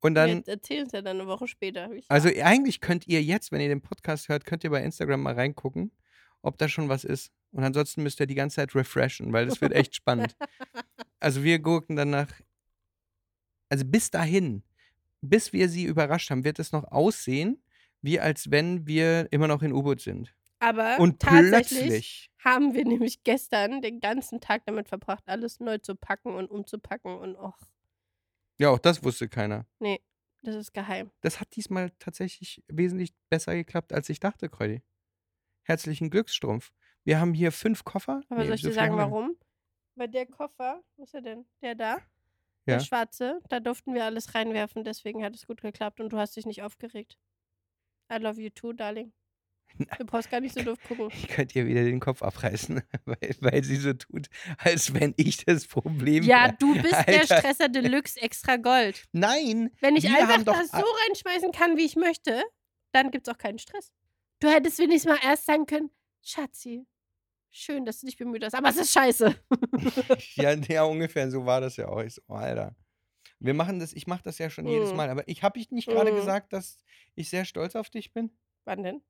[0.00, 1.90] Und dann, wir erzählen es ja dann eine Woche später.
[2.08, 5.34] also eigentlich könnt ihr jetzt, wenn ihr den Podcast hört, könnt ihr bei Instagram mal
[5.34, 5.90] reingucken,
[6.42, 7.32] ob da schon was ist.
[7.50, 10.36] Und ansonsten müsst ihr die ganze Zeit refreshen, weil das wird echt spannend.
[11.18, 12.28] Also wir gucken dann nach,
[13.70, 14.62] also bis dahin,
[15.22, 17.58] bis wir sie überrascht haben, wird es noch aussehen,
[18.06, 20.34] wie als wenn wir immer noch in U-Boot sind.
[20.60, 25.76] Aber Und tatsächlich plötzlich, haben wir nämlich gestern den ganzen Tag damit verbracht, alles neu
[25.78, 27.58] zu packen und umzupacken und och,
[28.58, 29.66] ja, auch das wusste keiner.
[29.80, 30.00] nee,
[30.42, 31.10] das ist geheim.
[31.20, 34.82] Das hat diesmal tatsächlich wesentlich besser geklappt, als ich dachte, Kreudi.
[35.64, 36.72] Herzlichen Glücksstrumpf.
[37.04, 38.22] Wir haben hier fünf Koffer.
[38.28, 39.36] Aber Nee, soll ich so dir sagen, warum?
[39.96, 41.44] Weil der Koffer, wo ist er denn?
[41.60, 41.96] Der da?
[42.66, 42.76] Ja.
[42.76, 46.36] Der schwarze, da durften wir alles reinwerfen, deswegen hat es gut geklappt und du hast
[46.36, 47.18] dich nicht aufgeregt.
[48.12, 49.12] I love you too, darling.
[49.98, 51.08] Du brauchst gar nicht so doof gucken.
[51.12, 55.44] Ich könnte ihr wieder den Kopf abreißen, weil, weil sie so tut, als wenn ich
[55.44, 57.38] das Problem Ja, du bist der Alter.
[57.38, 59.04] Stresser Deluxe extra Gold.
[59.12, 59.70] Nein!
[59.80, 62.42] Wenn ich einfach das so reinschmeißen kann, wie ich möchte,
[62.92, 63.92] dann gibt's auch keinen Stress.
[64.40, 65.90] Du hättest wenigstens mal erst sagen können,
[66.22, 66.86] Schatzi,
[67.50, 69.34] schön, dass du dich bemüht hast, aber es ist scheiße.
[70.34, 72.02] ja, ja, ungefähr so war das ja auch.
[72.02, 72.74] Ich so, Alter.
[73.38, 74.96] Wir machen das, ich mache das ja schon jedes Mhm.
[74.96, 76.16] Mal, aber ich habe ich nicht gerade Mhm.
[76.16, 76.78] gesagt, dass
[77.14, 78.30] ich sehr stolz auf dich bin?
[78.64, 79.02] Wann denn?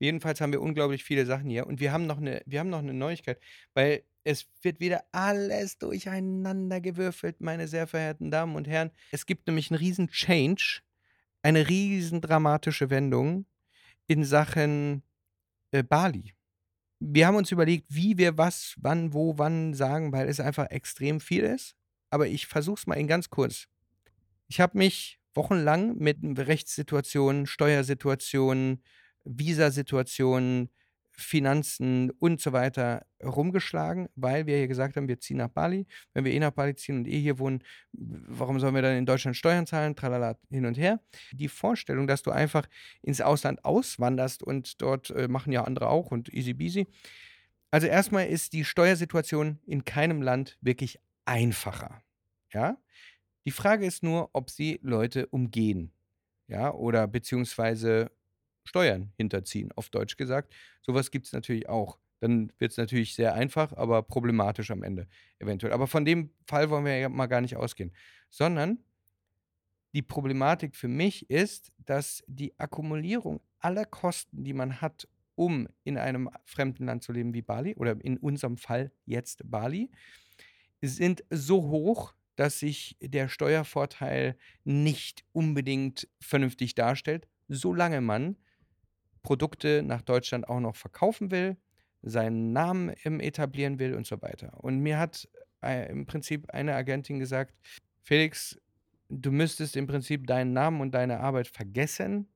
[0.00, 2.80] Jedenfalls haben wir unglaublich viele Sachen hier und wir haben noch eine, wir haben noch
[2.80, 3.40] eine Neuigkeit,
[3.74, 8.90] weil es wird wieder alles durcheinander gewürfelt, meine sehr verehrten Damen und Herren.
[9.10, 10.80] Es gibt nämlich einen riesen Change,
[11.42, 13.46] eine riesen dramatische Wendung
[14.06, 15.02] in Sachen
[15.72, 16.34] äh, Bali.
[17.00, 21.20] Wir haben uns überlegt, wie wir was, wann, wo, wann sagen, weil es einfach extrem
[21.20, 21.76] viel ist.
[22.10, 23.68] Aber ich versuche es mal in ganz kurz.
[24.48, 28.82] Ich habe mich wochenlang mit Rechtssituationen, Steuersituationen,
[29.24, 30.70] Visasituationen,
[31.16, 35.86] Finanzen und so weiter rumgeschlagen, weil wir hier gesagt haben, wir ziehen nach Bali.
[36.12, 39.06] Wenn wir eh nach Bali ziehen und eh hier wohnen, warum sollen wir dann in
[39.06, 39.94] Deutschland Steuern zahlen?
[39.94, 41.00] Tralala, hin und her.
[41.32, 42.66] Die Vorstellung, dass du einfach
[43.00, 46.86] ins Ausland auswanderst und dort äh, machen ja andere auch und easy beasy.
[47.70, 52.02] Also erstmal ist die Steuersituation in keinem Land wirklich einfacher.
[52.52, 52.76] Ja?
[53.44, 55.92] Die Frage ist nur, ob sie Leute umgehen.
[56.46, 58.10] Ja, oder beziehungsweise
[58.64, 60.54] Steuern hinterziehen, auf Deutsch gesagt.
[60.82, 61.98] Sowas gibt es natürlich auch.
[62.20, 65.06] Dann wird es natürlich sehr einfach, aber problematisch am Ende
[65.38, 65.72] eventuell.
[65.72, 67.92] Aber von dem Fall wollen wir ja mal gar nicht ausgehen.
[68.30, 68.78] Sondern
[69.94, 75.98] die Problematik für mich ist, dass die Akkumulierung aller Kosten, die man hat, um in
[75.98, 79.90] einem fremden Land zu leben wie Bali, oder in unserem Fall jetzt Bali,
[80.82, 88.36] sind so hoch, dass sich der Steuervorteil nicht unbedingt vernünftig darstellt, solange man
[89.22, 91.56] Produkte nach Deutschland auch noch verkaufen will,
[92.02, 94.62] seinen Namen etablieren will und so weiter.
[94.62, 95.28] Und mir hat
[95.62, 97.54] äh, im Prinzip eine Agentin gesagt,
[98.02, 98.60] Felix,
[99.08, 102.28] du müsstest im Prinzip deinen Namen und deine Arbeit vergessen,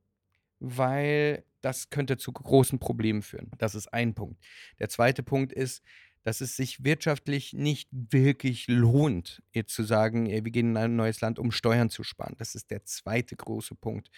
[0.61, 3.51] weil das könnte zu großen Problemen führen.
[3.59, 4.42] Das ist ein Punkt.
[4.78, 5.82] Der zweite Punkt ist,
[6.25, 11.21] dass es sich wirtschaftlich nicht wirklich lohnt, jetzt zu sagen, wir gehen in ein neues
[11.21, 12.35] Land, um Steuern zu sparen.
[12.39, 14.11] Das ist der zweite große Punkt.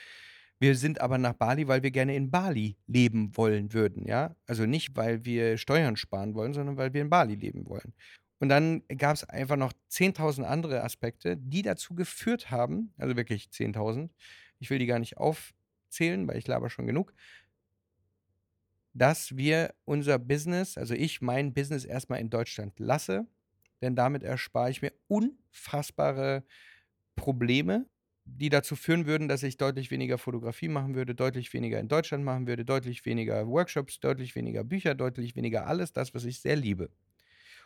[0.58, 4.36] Wir sind aber nach Bali, weil wir gerne in Bali leben wollen würden, ja?
[4.46, 7.94] Also nicht, weil wir Steuern sparen wollen, sondern weil wir in Bali leben wollen.
[8.40, 13.48] Und dann gab es einfach noch 10.000 andere Aspekte, die dazu geführt haben, also wirklich
[13.52, 14.10] 10.000,
[14.58, 17.14] ich will die gar nicht aufzählen, weil ich laber schon genug,
[18.92, 23.26] dass wir unser Business, also ich mein Business erstmal in Deutschland lasse,
[23.82, 26.44] denn damit erspare ich mir unfassbare
[27.16, 27.86] Probleme,
[28.24, 32.24] die dazu führen würden, dass ich deutlich weniger Fotografie machen würde, deutlich weniger in Deutschland
[32.24, 36.56] machen würde, deutlich weniger Workshops, deutlich weniger Bücher, deutlich weniger alles das, was ich sehr
[36.56, 36.90] liebe.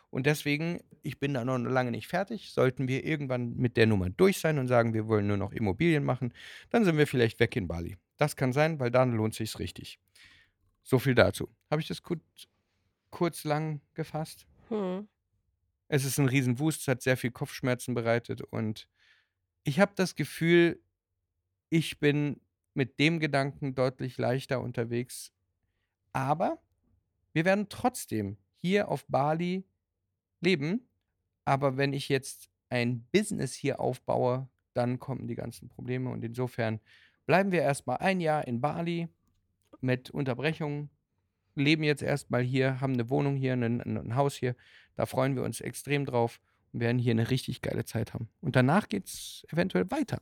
[0.09, 2.51] Und deswegen, ich bin da noch lange nicht fertig.
[2.51, 6.03] Sollten wir irgendwann mit der Nummer durch sein und sagen, wir wollen nur noch Immobilien
[6.03, 6.33] machen,
[6.69, 7.97] dann sind wir vielleicht weg in Bali.
[8.17, 9.99] Das kann sein, weil dann lohnt sich richtig.
[10.85, 11.49] So viel dazu.
[11.71, 12.21] Habe ich das kurz,
[13.09, 14.45] kurz lang gefasst?
[14.69, 15.07] Hm.
[15.87, 18.87] Es ist ein Riesenwust, es hat sehr viel Kopfschmerzen bereitet und
[19.63, 20.79] ich habe das Gefühl,
[21.69, 22.39] ich bin
[22.75, 25.33] mit dem Gedanken deutlich leichter unterwegs.
[26.13, 26.61] Aber
[27.33, 29.65] wir werden trotzdem hier auf Bali
[30.39, 30.87] leben.
[31.45, 36.09] Aber wenn ich jetzt ein Business hier aufbaue, dann kommen die ganzen Probleme.
[36.09, 36.79] Und insofern
[37.25, 39.09] bleiben wir erstmal ein Jahr in Bali
[39.81, 40.89] mit Unterbrechungen,
[41.55, 44.55] leben jetzt erstmal hier, haben eine Wohnung hier, ein, ein Haus hier.
[44.95, 46.39] Da freuen wir uns extrem drauf
[46.73, 48.29] und werden hier eine richtig geile Zeit haben.
[48.41, 50.19] Und danach geht es eventuell weiter.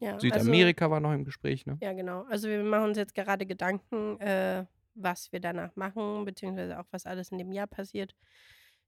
[0.00, 1.78] Ja, Südamerika also, war noch im Gespräch, ne?
[1.80, 2.22] Ja, genau.
[2.24, 4.64] Also wir machen uns jetzt gerade Gedanken, äh,
[4.94, 8.14] was wir danach machen, beziehungsweise auch was alles in dem Jahr passiert.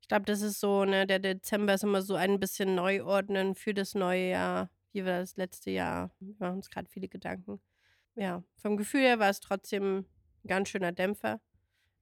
[0.00, 3.74] Ich glaube, das ist so, ne, der Dezember ist immer so ein bisschen Neuordnen für
[3.74, 4.70] das neue Jahr.
[4.92, 6.10] Wie war das letzte Jahr?
[6.20, 7.60] Wir machen uns gerade viele Gedanken.
[8.16, 9.98] Ja, vom Gefühl her war es trotzdem
[10.44, 11.40] ein ganz schöner Dämpfer.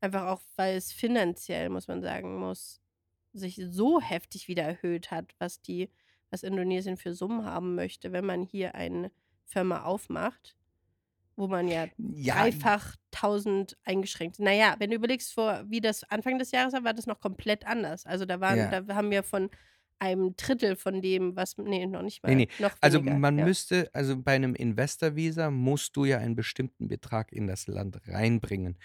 [0.01, 2.81] Einfach auch, weil es finanziell, muss man sagen, muss,
[3.33, 5.91] sich so heftig wieder erhöht hat, was die,
[6.31, 9.11] was Indonesien für Summen haben möchte, wenn man hier eine
[9.45, 10.57] Firma aufmacht,
[11.37, 14.39] wo man ja, ja dreifach tausend eingeschränkt.
[14.39, 17.67] Naja, wenn du überlegst, vor wie das Anfang des Jahres war, war das noch komplett
[17.67, 18.07] anders.
[18.07, 18.81] Also da waren, ja.
[18.81, 19.51] da haben wir von
[19.99, 22.35] einem Drittel von dem, was, nee, noch nicht mal.
[22.35, 22.69] Nee, nee.
[22.81, 23.45] also man ja.
[23.45, 28.79] müsste, also bei einem Investor-Visa musst du ja einen bestimmten Betrag in das Land reinbringen.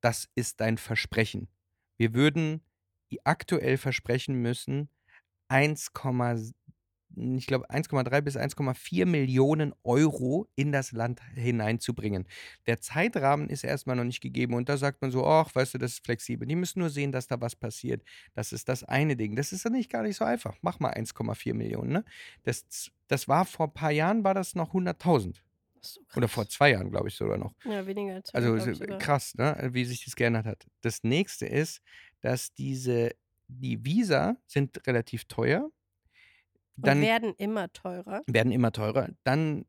[0.00, 1.48] Das ist dein Versprechen.
[1.96, 2.62] Wir würden
[3.24, 4.90] aktuell versprechen müssen,
[5.50, 6.54] 1,7
[7.20, 12.26] ich glaube, 1,3 bis 1,4 Millionen Euro in das Land hineinzubringen.
[12.66, 15.78] Der Zeitrahmen ist erstmal noch nicht gegeben und da sagt man so, ach, weißt du,
[15.78, 16.46] das ist flexibel.
[16.46, 18.02] Die müssen nur sehen, dass da was passiert.
[18.34, 19.36] Das ist das eine Ding.
[19.36, 20.56] Das ist ja nicht gar nicht so einfach.
[20.62, 21.92] Mach mal 1,4 Millionen.
[21.92, 22.04] Ne?
[22.44, 25.36] Das, das war vor ein paar Jahren, war das noch 100.000.
[25.80, 27.54] So Oder vor zwei Jahren, glaube ich, sogar noch.
[27.64, 28.56] Ja, weniger als Also
[28.98, 29.70] krass, ne?
[29.72, 30.66] wie sich das geändert hat.
[30.80, 31.82] Das nächste ist,
[32.20, 33.10] dass diese,
[33.46, 35.70] die Visa sind relativ teuer
[36.86, 38.22] dann werden immer teurer.
[38.26, 39.08] Werden immer teurer.
[39.24, 39.64] Dann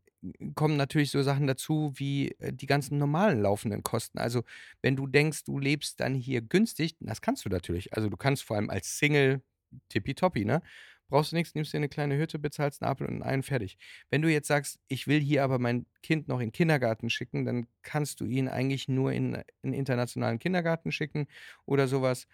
[0.55, 4.20] kommen natürlich so Sachen dazu wie äh, die ganzen normalen laufenden Kosten.
[4.20, 4.43] Also,
[4.82, 7.93] wenn du denkst, du lebst dann hier günstig, das kannst du natürlich.
[7.93, 9.41] Also, du kannst vor allem als Single
[9.89, 10.62] tippitoppi, ne?
[11.10, 13.78] Brauchst du nichts, nimmst dir eine kleine Hütte, bezahlst einen Apfel und einen fertig.
[14.12, 17.45] Wenn du jetzt sagst, ich will hier aber mein Kind noch in den Kindergarten schicken,
[17.45, 21.28] dann kannst du ihn eigentlich nur in einen internationalen Kindergarten schicken
[21.66, 22.28] oder sowas,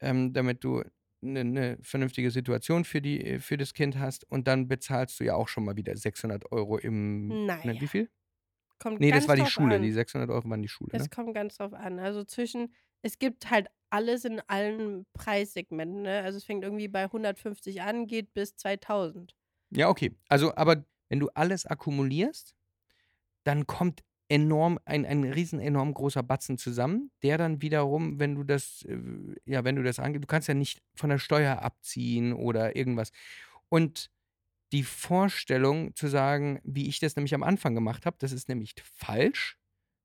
[0.00, 0.84] ähm, damit du
[1.22, 5.24] eine, eine vernünftige Situation für, die, äh, für das Kind hast und dann bezahlst du
[5.24, 7.28] ja auch schon mal wieder 600 Euro im.
[7.46, 8.10] Ne, wie viel?
[8.78, 9.76] Kommt nee, das war die Schule.
[9.76, 9.82] an.
[9.82, 10.90] Die 600 Euro waren die Schule.
[10.94, 11.08] Es Ne?
[11.10, 11.98] kommt ganz drauf an.
[11.98, 16.02] Also zwischen, es gibt halt alles in allen Preissegmenten.
[16.02, 16.22] Ne?
[16.22, 19.36] Also es fängt irgendwie bei 150 an, geht bis 2000.
[19.70, 20.16] Ja, okay.
[20.28, 22.54] Also, aber wenn du alles akkumulierst,
[23.44, 28.44] dann kommt enorm, ein, ein riesen enorm großer Batzen zusammen, der dann wiederum, wenn du
[28.44, 28.96] das, äh,
[29.44, 33.10] ja, wenn du das angehst, du kannst ja nicht von der Steuer abziehen oder irgendwas.
[33.68, 34.10] Und
[34.72, 38.76] die Vorstellung zu sagen, wie ich das nämlich am Anfang gemacht habe, das ist nämlich
[38.94, 39.58] falsch,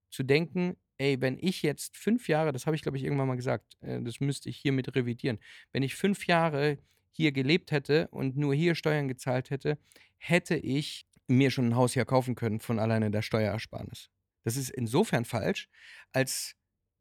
[0.10, 3.36] zu denken, ey, wenn ich jetzt fünf Jahre, das habe ich glaube ich irgendwann mal
[3.36, 5.38] gesagt, äh, das müsste ich hiermit revidieren,
[5.72, 6.80] wenn ich fünf Jahre
[7.12, 9.78] hier gelebt hätte und nur hier Steuern gezahlt hätte,
[10.18, 14.10] hätte ich mir schon ein Haus hier kaufen können von alleine der Steuerersparnis.
[14.46, 15.68] Das ist insofern falsch,
[16.14, 16.56] als,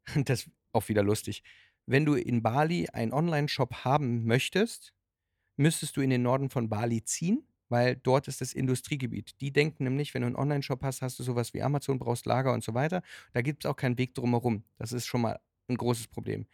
[0.24, 1.44] das auch wieder lustig,
[1.86, 4.92] wenn du in Bali einen Online-Shop haben möchtest,
[5.56, 9.40] müsstest du in den Norden von Bali ziehen, weil dort ist das Industriegebiet.
[9.40, 12.52] Die denken nämlich, wenn du einen Online-Shop hast, hast du sowas wie Amazon, brauchst Lager
[12.52, 13.02] und so weiter.
[13.32, 14.64] Da gibt es auch keinen Weg drumherum.
[14.78, 15.38] Das ist schon mal
[15.68, 16.46] ein großes Problem.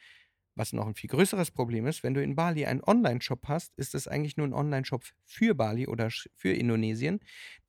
[0.60, 3.94] Was noch ein viel größeres Problem ist, wenn du in Bali einen Online-Shop hast, ist
[3.94, 7.20] es eigentlich nur ein Online-Shop für Bali oder für Indonesien,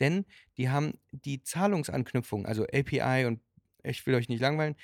[0.02, 0.26] denn
[0.58, 3.39] die haben die Zahlungsanknüpfung, also API und
[3.84, 4.76] ich will euch nicht langweilen,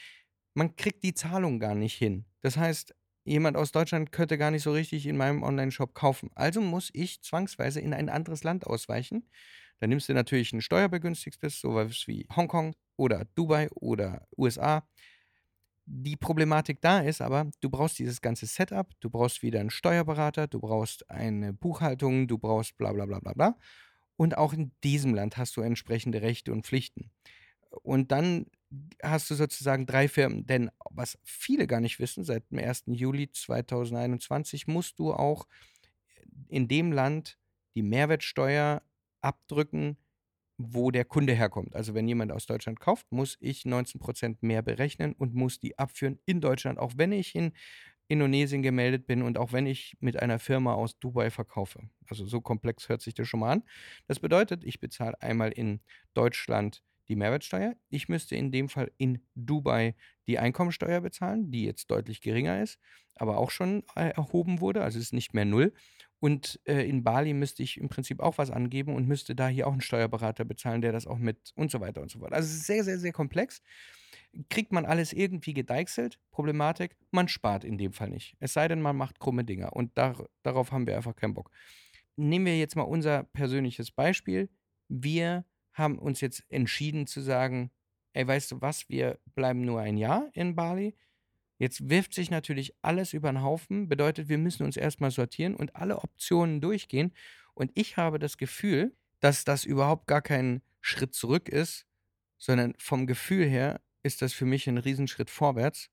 [0.53, 2.23] man kriegt die Zahlung gar nicht hin.
[2.39, 2.95] Das heißt,
[3.25, 6.29] jemand aus Deutschland könnte gar nicht so richtig in meinem Online-Shop kaufen.
[6.33, 9.29] Also muss ich zwangsweise in ein anderes Land ausweichen.
[9.81, 14.87] Dann nimmst du natürlich ein steuerbegünstigtes, sowas wie Hongkong oder Dubai oder USA.
[15.89, 20.47] Die Problematik da ist aber, du brauchst dieses ganze Setup, du brauchst wieder einen Steuerberater,
[20.47, 23.57] du brauchst eine Buchhaltung, du brauchst bla bla bla bla bla.
[24.17, 27.09] Und auch in diesem Land hast du entsprechende Rechte und Pflichten.
[27.69, 28.47] Und dann
[29.01, 30.45] hast du sozusagen drei Firmen.
[30.45, 32.83] Denn was viele gar nicht wissen, seit dem 1.
[32.87, 35.47] Juli 2021 musst du auch
[36.49, 37.37] in dem Land
[37.75, 38.81] die Mehrwertsteuer
[39.21, 39.95] abdrücken,
[40.57, 41.75] wo der Kunde herkommt.
[41.75, 46.19] Also wenn jemand aus Deutschland kauft, muss ich 19% mehr berechnen und muss die abführen
[46.25, 47.53] in Deutschland, auch wenn ich in
[48.07, 51.89] Indonesien gemeldet bin und auch wenn ich mit einer Firma aus Dubai verkaufe.
[52.07, 53.63] Also so komplex hört sich das schon mal an.
[54.07, 55.81] Das bedeutet, ich bezahle einmal in
[56.13, 57.75] Deutschland die Mehrwertsteuer.
[57.89, 59.95] Ich müsste in dem Fall in Dubai
[60.27, 62.79] die Einkommensteuer bezahlen, die jetzt deutlich geringer ist,
[63.15, 65.73] aber auch schon äh, erhoben wurde, also ist nicht mehr null.
[66.19, 69.67] Und äh, in Bali müsste ich im Prinzip auch was angeben und müsste da hier
[69.67, 72.33] auch einen Steuerberater bezahlen, der das auch mit und so weiter und so fort.
[72.33, 73.61] Also es ist sehr, sehr, sehr komplex.
[74.49, 76.19] Kriegt man alles irgendwie gedeichselt?
[76.31, 78.35] Problematik, man spart in dem Fall nicht.
[78.39, 81.51] Es sei denn, man macht krumme Dinger und dar darauf haben wir einfach keinen Bock.
[82.15, 84.49] Nehmen wir jetzt mal unser persönliches Beispiel.
[84.87, 87.71] Wir haben uns jetzt entschieden zu sagen,
[88.13, 90.95] ey, weißt du was, wir bleiben nur ein Jahr in Bali
[91.57, 95.75] Jetzt wirft sich natürlich alles über den Haufen, bedeutet, wir müssen uns erstmal sortieren und
[95.75, 97.13] alle Optionen durchgehen.
[97.53, 101.87] Und ich habe das Gefühl, dass das überhaupt gar kein Schritt zurück ist,
[102.37, 105.89] sondern vom Gefühl her ist das für mich ein Riesenschritt vorwärts,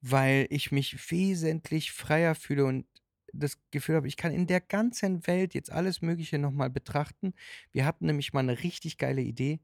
[0.00, 2.86] weil ich mich wesentlich freier fühle und
[3.34, 7.34] das Gefühl habe, ich kann in der ganzen Welt jetzt alles Mögliche nochmal betrachten.
[7.72, 9.60] Wir hatten nämlich mal eine richtig geile Idee.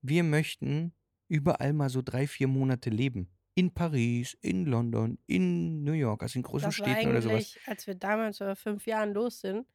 [0.00, 0.94] Wir möchten
[1.28, 6.38] überall mal so drei, vier Monate leben in Paris, in London, in New York, also
[6.38, 7.60] in großen Das Städten oder sowas.
[7.64, 9.66] als wir damals vor fünf Jahren los sind,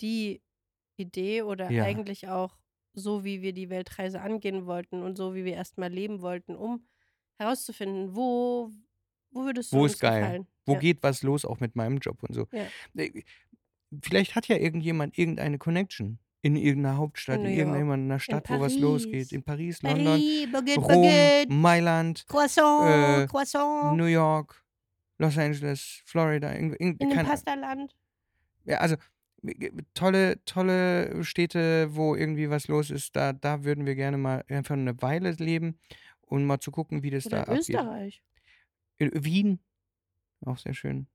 [0.00, 0.42] die
[0.96, 1.80] Idee oder Ja.
[1.80, 2.58] eigentlich auch
[2.94, 6.88] so, wie wir die Weltreise angehen wollten und so, wie wir erstmal leben wollten, um
[7.38, 8.72] herauszufinden, wo,
[9.32, 10.38] wo würdest du Wo uns ist geil?
[10.38, 10.48] gefallen?
[10.66, 10.76] Wo Ja.
[10.76, 12.46] geht was los, auch mit meinem Job und so.
[12.52, 12.72] Ja.
[12.96, 13.22] Äh,
[14.02, 18.76] Vielleicht hat ja irgendjemand irgendeine Connection in irgendeiner Hauptstadt, In in irgendeiner Stadt, wo was
[18.78, 19.32] losgeht.
[19.32, 24.64] In Paris, London, Paris, Baguette, Rom, Baguette, Mailand, Croissant, äh, Croissant, New York,
[25.18, 27.94] Los Angeles, Florida, irgend, in dem keine, Pastaland.
[28.64, 28.96] ja, also
[29.42, 34.44] äh, tolle, tolle Städte, wo irgendwie was los ist, da, da würden wir gerne mal
[34.48, 35.78] einfach eine Weile leben
[36.22, 37.68] und mal zu gucken, wie das da Oder abgeht.
[37.70, 38.22] Österreich.
[38.98, 39.60] In Wien,
[40.44, 41.06] auch sehr schön.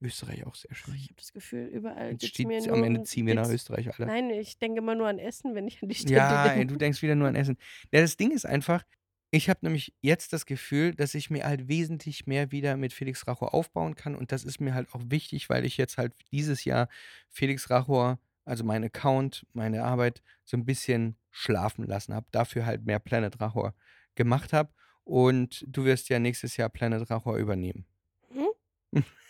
[0.00, 0.94] Österreich auch sehr schön.
[0.94, 4.06] Ich habe das Gefühl, überall Jetzt steht, mir am Ende ziehen wir nach Österreich, Alter.
[4.06, 6.66] Nein, ich denke immer nur an Essen, wenn ich an die Städte Ja, denke.
[6.66, 7.56] du denkst wieder nur an Essen.
[7.92, 8.84] Ja, das Ding ist einfach,
[9.30, 13.26] ich habe nämlich jetzt das Gefühl, dass ich mir halt wesentlich mehr wieder mit Felix
[13.26, 14.14] Rachor aufbauen kann.
[14.14, 16.88] Und das ist mir halt auch wichtig, weil ich jetzt halt dieses Jahr
[17.30, 22.26] Felix Rachor, also mein Account, meine Arbeit, so ein bisschen schlafen lassen habe.
[22.30, 23.74] Dafür halt mehr Planet Rachor
[24.14, 24.72] gemacht habe.
[25.04, 27.84] Und du wirst ja nächstes Jahr Planet Rachor übernehmen.
[28.30, 28.46] Hm?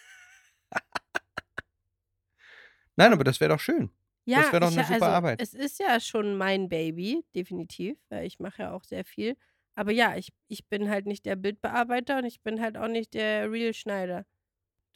[2.96, 3.90] Nein, aber das wäre doch schön.
[4.24, 5.40] Ja, Das wäre doch ich, eine super also, Arbeit.
[5.40, 9.36] Es ist ja schon mein Baby, definitiv, weil ich mache ja auch sehr viel.
[9.76, 13.14] Aber ja, ich, ich bin halt nicht der Bildbearbeiter und ich bin halt auch nicht
[13.14, 14.24] der Real-Schneider.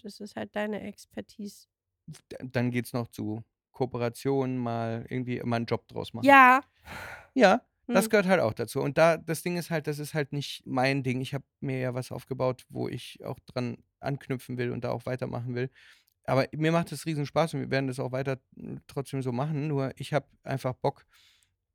[0.02, 1.66] Das ist halt deine Expertise.
[2.40, 6.26] Dann geht es noch zu Kooperationen, mal irgendwie mal einen Job draus machen.
[6.26, 6.62] Ja.
[7.34, 8.10] Ja, das Hm.
[8.10, 8.80] gehört halt auch dazu.
[8.80, 11.20] Und da, das Ding ist halt, das ist halt nicht mein Ding.
[11.20, 15.06] Ich habe mir ja was aufgebaut, wo ich auch dran anknüpfen will und da auch
[15.06, 15.70] weitermachen will.
[16.24, 19.32] Aber mir macht es riesen Spaß und wir werden das auch weiter mm, trotzdem so
[19.32, 19.68] machen.
[19.68, 21.06] Nur ich habe einfach Bock,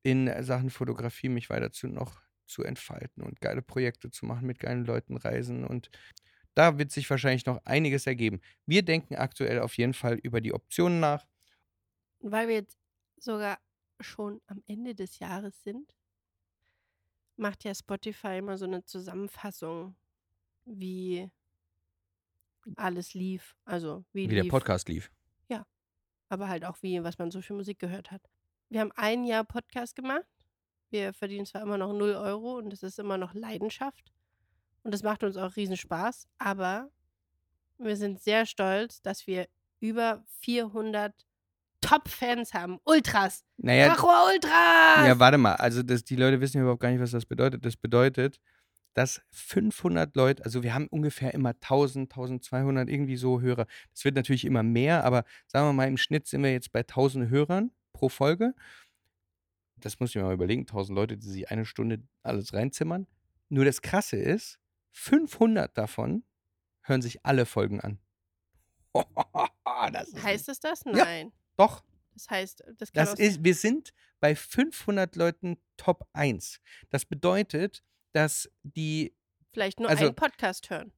[0.03, 4.59] in Sachen Fotografie mich weiter zu noch zu entfalten und geile Projekte zu machen, mit
[4.59, 5.65] geilen Leuten reisen.
[5.65, 5.89] Und
[6.53, 8.39] da wird sich wahrscheinlich noch einiges ergeben.
[8.67, 11.25] Wir denken aktuell auf jeden Fall über die Optionen nach.
[12.19, 12.77] Weil wir jetzt
[13.17, 13.59] sogar
[13.99, 15.95] schon am Ende des Jahres sind,
[17.37, 19.95] macht ja Spotify immer so eine Zusammenfassung,
[20.65, 21.31] wie
[22.75, 23.55] alles lief.
[23.65, 25.11] Also wie, Wie der lief, Podcast lief.
[26.29, 28.21] aber halt auch wie, was man so für Musik gehört hat.
[28.69, 30.25] Wir haben ein Jahr Podcast gemacht.
[30.89, 34.11] Wir verdienen zwar immer noch 0 Euro und es ist immer noch Leidenschaft.
[34.83, 36.89] Und das macht uns auch riesen Spaß, aber
[37.77, 39.47] wir sind sehr stolz, dass wir
[39.79, 41.13] über 400
[41.81, 42.79] Top-Fans haben.
[42.85, 43.43] Ultras.
[43.57, 45.07] Naja, Ultras!
[45.07, 45.55] Ja, warte mal.
[45.55, 47.65] Also das, die Leute wissen ja überhaupt gar nicht, was das bedeutet.
[47.65, 48.39] Das bedeutet,
[48.95, 53.67] dass 500 Leute, also wir haben ungefähr immer 1000, 1200 irgendwie so Hörer.
[53.91, 56.79] Das wird natürlich immer mehr, aber sagen wir mal, im Schnitt sind wir jetzt bei
[56.79, 58.55] 1000 Hörern pro Folge.
[59.77, 60.61] Das muss ich mir mal überlegen.
[60.61, 63.05] 1000 Leute, die sich eine Stunde alles reinzimmern.
[63.49, 64.59] Nur das Krasse ist,
[64.93, 66.23] 500 davon
[66.81, 67.99] hören sich alle Folgen an.
[69.91, 70.85] das Heißt es das?
[70.85, 70.93] Ja.
[70.93, 71.33] Nein.
[71.57, 71.83] doch,
[72.13, 76.61] Das heißt, das kann das ist, wir sind bei 500 Leuten Top 1.
[76.89, 77.83] Das bedeutet,
[78.15, 79.13] dass die,
[79.51, 80.91] vielleicht nur also- einen Podcast hören.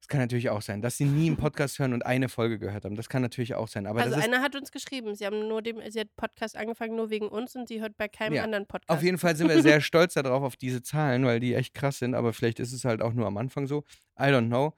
[0.00, 2.84] es kann natürlich auch sein, dass sie nie einen Podcast hören und eine Folge gehört
[2.84, 2.96] haben.
[2.96, 3.86] Das kann natürlich auch sein.
[3.86, 6.96] Aber also das einer hat uns geschrieben, sie haben nur dem, sie hat Podcast angefangen
[6.96, 8.90] nur wegen uns und sie hört bei keinem Ja, anderen Podcast.
[8.90, 11.98] Auf jeden Fall sind wir sehr stolz darauf, auf diese Zahlen, weil die echt krass
[11.98, 13.84] sind, aber vielleicht ist es halt auch nur am Anfang so.
[14.18, 14.74] I don't know.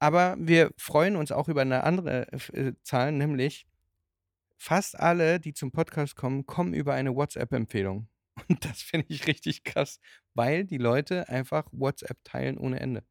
[0.00, 3.66] Aber wir freuen uns auch über eine andere äh, Zahl, nämlich
[4.56, 8.08] fast alle, die zum Podcast kommen, kommen über eine WhatsApp-Empfehlung.
[8.48, 10.00] Und das finde ich richtig krass,
[10.34, 13.04] weil die Leute einfach WhatsApp teilen ohne Ende.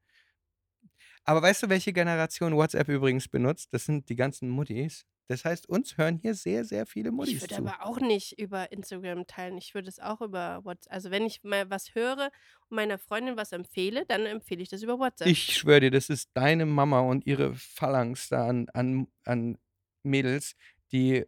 [1.26, 3.74] Aber weißt du, welche Generation WhatsApp übrigens benutzt?
[3.74, 5.06] Das sind die ganzen Muttis.
[5.28, 7.62] Das heißt, uns hören hier sehr, sehr viele ich Muttis würde zu.
[7.62, 9.58] aber auch nicht über Instagram teilen.
[9.58, 10.92] Ich würde es auch über WhatsApp.
[10.92, 12.30] Also wenn ich mal was höre
[12.70, 15.28] und meiner Freundin was empfehle, dann empfehle ich das über WhatsApp.
[15.28, 19.58] Ich schwöre dir, das ist deine Mama und ihre Phalanx da an, an, an
[20.04, 20.56] Mädels,
[20.92, 21.26] die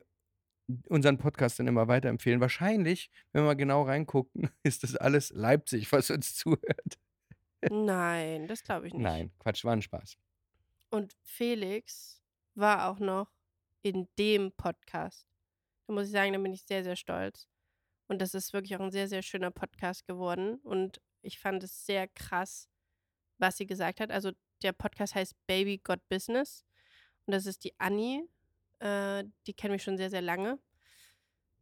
[0.89, 2.41] unseren Podcast dann immer weiterempfehlen.
[2.41, 6.99] Wahrscheinlich, wenn wir mal genau reingucken, ist das alles Leipzig, was uns zuhört.
[7.69, 9.01] Nein, das glaube ich nicht.
[9.01, 10.17] Nein, Quatsch, war ein Spaß.
[10.89, 12.21] Und Felix
[12.53, 13.31] war auch noch
[13.81, 15.27] in dem Podcast.
[15.87, 17.47] Da muss ich sagen, da bin ich sehr, sehr stolz.
[18.07, 20.55] Und das ist wirklich auch ein sehr, sehr schöner Podcast geworden.
[20.63, 22.69] Und ich fand es sehr krass,
[23.37, 24.11] was sie gesagt hat.
[24.11, 26.63] Also der Podcast heißt Baby Got Business.
[27.25, 28.27] Und das ist die Annie.
[28.79, 30.59] Äh, die kennen mich schon sehr, sehr lange.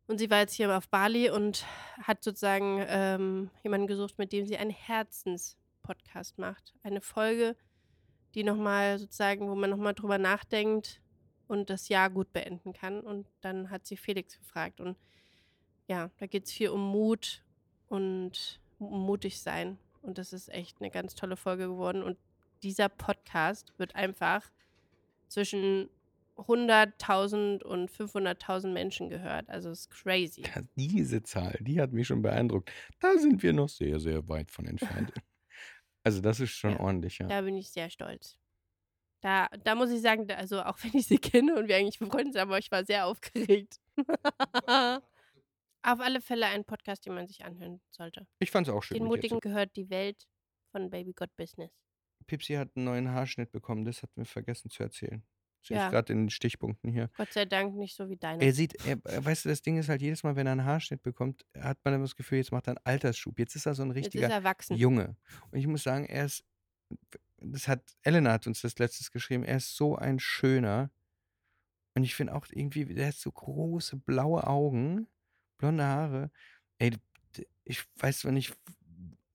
[0.07, 1.66] Und sie war jetzt hier auf Bali und
[2.01, 6.74] hat sozusagen ähm, jemanden gesucht, mit dem sie einen Herzenspodcast macht.
[6.84, 7.55] Eine Folge,
[8.36, 11.01] die nochmal sozusagen, wo man nochmal drüber nachdenkt
[11.47, 12.99] und das Jahr gut beenden kann.
[12.99, 14.82] Und dann hat sie Felix gefragt.
[14.82, 14.97] Und
[15.88, 17.41] ja, da geht es viel um Mut
[17.88, 19.78] und um mutig sein.
[20.01, 22.03] Und das ist echt eine ganz tolle Folge geworden.
[22.03, 22.18] Und
[22.61, 24.51] dieser Podcast wird einfach
[25.28, 25.89] zwischen
[26.38, 29.50] 100.000 und 500.000 Menschen gehört.
[29.50, 30.44] Also es ist crazy.
[30.76, 32.72] Diese Zahl, die hat mich schon beeindruckt.
[33.00, 35.14] Da sind wir noch sehr, sehr weit von entfernt.
[36.06, 36.80] Also das ist schon Ja.
[36.82, 37.28] ordentlich, ja.
[37.28, 38.38] Da bin ich sehr stolz.
[39.22, 42.34] Da, da muss ich sagen, also auch wenn ich sie kenne und wir eigentlich befreundet
[42.34, 43.80] sind, aber ich war sehr aufgeregt.
[45.86, 48.28] Auf alle Fälle ein Podcast, den man sich anhören sollte.
[48.40, 48.98] Ich fand es auch schön.
[48.98, 50.28] Den Mutigen gehört die Welt
[50.72, 51.72] von Baby Got Business.
[52.28, 55.24] Pipsi hat einen neuen Haarschnitt bekommen, das hatten wir vergessen zu erzählen.
[55.66, 55.86] Sehe Ja.
[55.86, 57.09] ich gerade in den Stichpunkten hier.
[57.16, 58.43] Gott sei Dank nicht so wie deine.
[58.43, 60.66] Er sieht, er, er- weißt du, das Ding ist halt, jedes Mal, wenn er einen
[60.66, 63.39] Haarschnitt bekommt, hat man immer das Gefühl, jetzt macht er einen Altersschub.
[63.39, 64.78] Jetzt ist er so ein richtiger er.
[64.78, 65.16] Junge.
[65.51, 66.43] Und ich muss sagen, er ist,
[67.38, 70.91] das hat, Elena hat uns das letztes geschrieben, er ist so ein schöner.
[71.95, 75.07] Und ich finde auch irgendwie, der hat so große blaue Augen,
[75.57, 76.32] blonde Haare.
[76.80, 76.97] Ey,
[77.64, 78.53] ich weiß zwar nicht,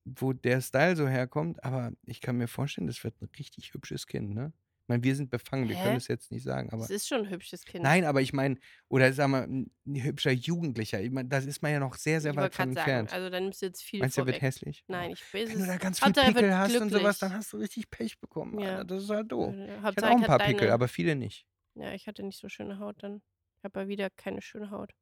[0.05, 4.07] wo der Style so herkommt, aber ich kann mir vorstellen, das wird ein richtig hübsches
[4.07, 4.53] Kind, ne?
[4.89, 5.83] Ich meine, wir sind befangen, wir Hä?
[5.83, 6.81] können es jetzt nicht sagen, aber.
[6.81, 7.83] Das ist schon ein hübsches Kind.
[7.83, 9.71] Nein, aber ich meine, oder sagen wir, ein
[10.03, 10.99] hübscher Jugendlicher.
[10.99, 13.13] Ich mein, das ist man ja noch sehr, sehr ich weit von gerade sagen, entfernt.
[13.13, 14.83] also dann nimmst du jetzt viel Meinst du, er wird hässlich?
[14.87, 15.67] Nein, ich weiß Wenn du es.
[15.67, 17.19] da ganz viel Pickel hast und sowas, glücklich.
[17.19, 18.57] dann hast du richtig Pech bekommen.
[18.59, 18.77] Ja.
[18.77, 18.85] Alter.
[18.85, 19.53] Das ist halt doof.
[19.53, 21.45] Äh, Ich hatte auch ein paar Pickel, deine- aber viele nicht.
[21.75, 23.21] Ja, ich hatte nicht so schöne Haut dann.
[23.59, 24.95] Ich habe ja wieder keine schöne Haut.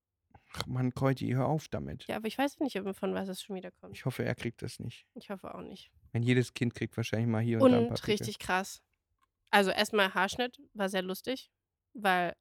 [0.54, 2.06] Ach Mann, Kreuti, hör auf damit.
[2.08, 3.96] Ja, aber ich weiß nicht, von was es schon wieder kommt.
[3.96, 5.06] Ich hoffe, er kriegt das nicht.
[5.16, 5.92] Ich hoffe auch nicht.
[6.12, 8.12] Wenn jedes Kind kriegt wahrscheinlich mal hier und, da ein paar Und Pickel.
[8.12, 8.82] richtig krass.
[9.50, 11.52] Also erstmal Haarschnitt war sehr lustig,
[11.93, 12.34] weil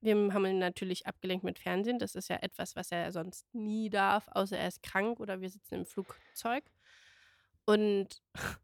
[0.00, 1.98] wir haben ihn natürlich abgelenkt mit Fernsehen.
[1.98, 5.50] Das ist ja etwas, was er sonst nie darf, außer er ist krank oder wir
[5.50, 6.64] sitzen im Flugzeug.
[7.66, 8.22] Und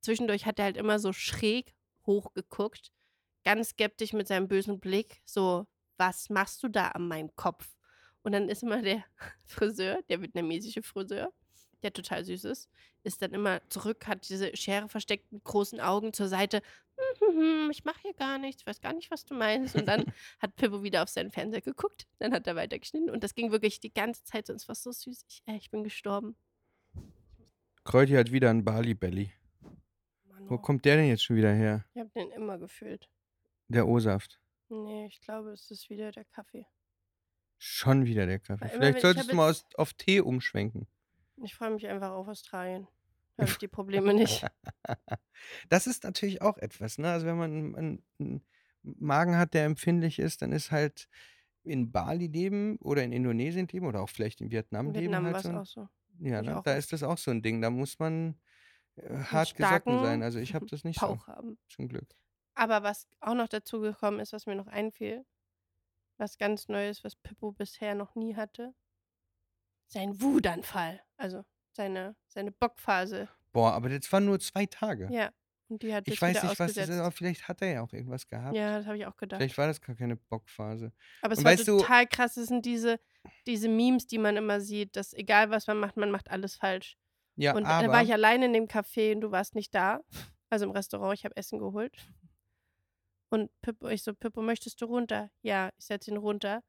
[0.00, 1.74] zwischendurch hat er halt immer so schräg
[2.06, 2.92] hochgeguckt,
[3.44, 7.76] ganz skeptisch mit seinem bösen Blick, so, was machst du da an meinem Kopf?
[8.22, 9.04] Und dann ist immer der
[9.44, 11.32] Friseur, der vietnamesische Friseur,
[11.82, 12.68] der total süß ist,
[13.04, 16.62] ist dann immer zurück, hat diese Schere versteckt mit großen Augen zur Seite.
[17.20, 19.74] "Mhm, Ich mache hier gar nichts, weiß gar nicht, was du meinst.
[19.76, 20.04] Und dann
[20.40, 23.80] hat Pippo wieder auf seinen Fernseher geguckt, dann hat er weitergeschnitten und das ging wirklich
[23.80, 25.24] die ganze Zeit, sonst war es so süß.
[25.28, 26.36] Ich, äh, ich bin gestorben.
[27.84, 29.32] Kreuti hat wieder ein Bali-Belly.
[30.28, 30.58] Mann, Wo oh.
[30.58, 31.84] kommt der denn jetzt schon wieder her?
[31.94, 33.08] Ich habe den immer gefühlt.
[33.68, 34.38] Der O-Saft.
[34.68, 36.66] Nee, ich glaube, es ist wieder der Kaffee.
[37.58, 38.62] Schon wieder der Kaffee.
[38.62, 40.86] Weil Vielleicht solltest du mal aus, auf Tee umschwenken.
[41.42, 42.86] Ich freue mich einfach auf Australien.
[43.36, 44.46] Da habe ich die Probleme nicht.
[45.68, 47.10] Das ist natürlich auch etwas, ne?
[47.10, 48.42] Also wenn man einen,
[48.82, 51.08] Magen hat, der empfindlich ist, dann ist halt
[51.64, 55.24] in Bali leben oder in Indonesien leben oder auch vielleicht in Vietnam In leben Vietnam
[55.24, 55.80] war halt es so.
[55.82, 55.88] auch so.
[56.18, 56.66] Ja, da oft.
[56.66, 57.62] ist das auch so ein Ding.
[57.62, 58.36] Da muss man
[58.96, 60.22] äh, hart gesotten sein.
[60.22, 61.58] Also ich habe das nicht Bauch haben.
[61.68, 62.08] so, zum Glück.
[62.54, 65.24] Aber was auch noch dazu gekommen ist, was mir noch einfiel,
[66.18, 68.74] was ganz Neues, was Pippo bisher noch nie hatte,
[69.92, 71.00] sein Wutanfall.
[71.16, 73.28] Also seine, seine Bockphase.
[73.52, 75.08] Boah, aber das waren nur zwei Tage.
[75.12, 75.30] Ja.
[75.68, 77.92] Und die hat Ich weiß nicht, was das ist, aber vielleicht hat er ja auch
[77.92, 78.54] irgendwas gehabt.
[78.54, 79.40] Ja, das habe ich auch gedacht.
[79.40, 80.92] Vielleicht war das gar keine Bockphase.
[81.22, 82.34] Aber es Und war weißt du- total krass.
[82.34, 83.00] Das sind diese,
[83.46, 86.98] diese Memes, die man immer sieht, dass egal was man macht, man macht alles falsch.
[87.36, 90.00] Ja, und aber dann war ich alleine in dem Café und du warst nicht da.
[90.50, 91.96] Also im Restaurant, ich habe Essen geholt.
[93.30, 95.30] Und Pippo, ich so, Pippo, möchtest du runter?
[95.40, 96.62] Ja, ich setze ihn runter.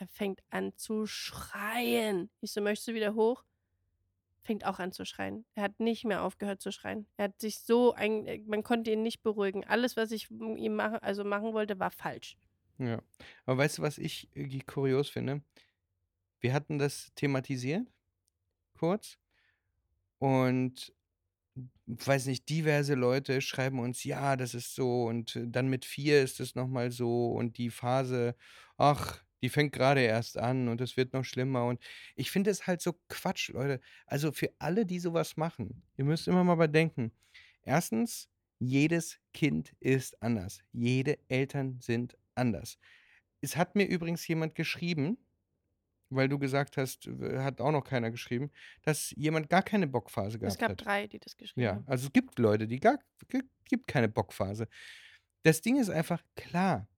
[0.00, 2.30] Er fängt an zu schreien.
[2.40, 3.44] Ich so, möchtest du wieder hoch?
[4.42, 5.44] Fängt auch an zu schreien.
[5.54, 7.06] Er hat nicht mehr aufgehört zu schreien.
[7.18, 9.62] Er hat sich so, ein, man konnte ihn nicht beruhigen.
[9.66, 12.38] Alles, was ich ihm machen, also machen wollte, war falsch.
[12.78, 13.02] Ja.
[13.44, 15.42] Aber weißt du, was ich irgendwie kurios finde?
[16.40, 17.86] Wir hatten das thematisiert,
[18.78, 19.18] kurz.
[20.18, 20.94] Und
[21.84, 25.04] weiß nicht, diverse Leute schreiben uns, ja, das ist so.
[25.04, 27.32] Und äh, dann mit vier ist es nochmal so.
[27.32, 28.34] Und die Phase,
[28.78, 31.66] ach, die fängt gerade erst an und es wird noch schlimmer.
[31.66, 31.80] Und
[32.16, 33.80] ich finde es halt so Quatsch, Leute.
[34.06, 37.12] Also für alle, die sowas machen, ihr müsst immer mal bedenken.
[37.62, 38.28] Erstens,
[38.58, 40.60] jedes Kind ist anders.
[40.72, 42.78] Jede Eltern sind anders.
[43.40, 45.18] Es hat mir übrigens jemand geschrieben,
[46.10, 48.50] weil du gesagt hast, hat auch noch keiner geschrieben,
[48.82, 50.84] dass jemand gar keine Bockphase gehabt Es gab hat.
[50.84, 51.84] drei, die das geschrieben Ja, haben.
[51.86, 52.98] also es gibt Leute, die gar
[53.68, 54.66] gibt keine Bockphase.
[55.44, 56.88] Das Ding ist einfach klar.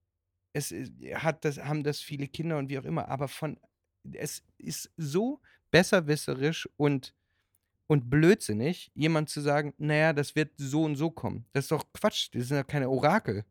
[0.53, 3.57] Es ist- hat das haben das viele Kinder und wie auch immer, aber von
[4.13, 5.41] es ist so
[5.71, 7.13] besserwisserisch und
[7.87, 11.45] und blödsinnig, jemand zu sagen, naja, das wird so und so kommen.
[11.53, 12.29] Das ist doch Quatsch.
[12.33, 13.43] Das sind ja keine Orakel.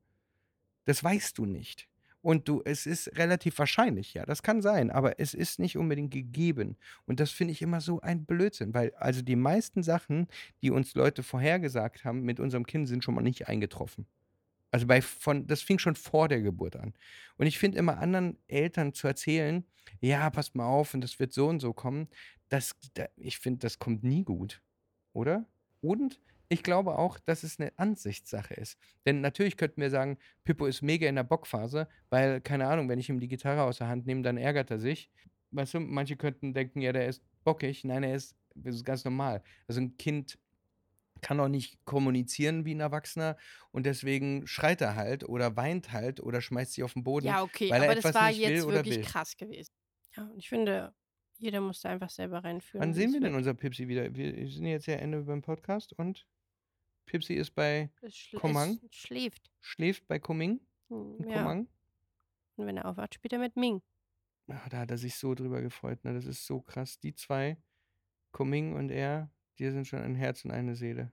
[0.84, 1.88] Das weißt du nicht.
[2.22, 6.12] Und du, es ist relativ wahrscheinlich, ja, das kann sein, aber es ist nicht unbedingt
[6.12, 6.76] gegeben.
[7.04, 10.28] Und das finde ich immer so ein Blödsinn, weil also die meisten Sachen,
[10.62, 14.06] die uns Leute vorhergesagt haben mit unserem Kind, sind schon mal nicht eingetroffen.
[14.72, 16.94] Also bei von, das fing schon vor der Geburt an.
[17.36, 19.64] Und ich finde immer anderen Eltern zu erzählen,
[20.00, 22.08] ja, passt mal auf und das wird so und so kommen,
[22.48, 24.62] das, da, ich finde, das kommt nie gut,
[25.12, 25.46] oder?
[25.80, 28.78] Und ich glaube auch, dass es eine Ansichtssache ist.
[29.06, 32.98] Denn natürlich könnten wir sagen, Pippo ist mega in der Bockphase, weil, keine Ahnung, wenn
[32.98, 35.10] ich ihm die Gitarre aus der Hand nehme, dann ärgert er sich.
[35.50, 37.84] Weißt du, manche könnten denken, ja, der ist bockig.
[37.84, 39.42] Nein, er ist, das ist ganz normal.
[39.66, 40.38] Also ein Kind
[41.22, 43.36] kann auch nicht kommunizieren wie ein Erwachsener
[43.70, 47.26] und deswegen schreit er halt oder weint halt oder schmeißt sich auf den Boden.
[47.26, 49.04] Ja, okay, weil er aber das etwas war nicht will jetzt wirklich will.
[49.04, 49.72] krass gewesen.
[50.16, 50.94] Ja, und ich finde,
[51.38, 52.82] jeder muss da einfach selber reinführen.
[52.86, 54.14] Wann sehen wir denn unser Pipsi wieder?
[54.14, 56.26] Wir sind jetzt ja Ende beim Podcast und
[57.06, 58.78] Pipsi ist bei, schl Komang?
[58.84, 59.50] es schläft.
[59.60, 60.60] schläft bei Kuming.
[60.88, 61.38] Hm, Ja.
[61.38, 61.68] Komang.
[62.56, 63.80] Und wenn er aufwacht, spielt er mit Ming.
[64.48, 66.04] Ah, da hat er sich so drüber gefreut.
[66.04, 66.12] Ne?
[66.14, 66.98] Das ist so krass.
[67.00, 67.56] Die zwei,
[68.32, 71.12] Kuming und er, die sind schon ein Herz und eine Seele.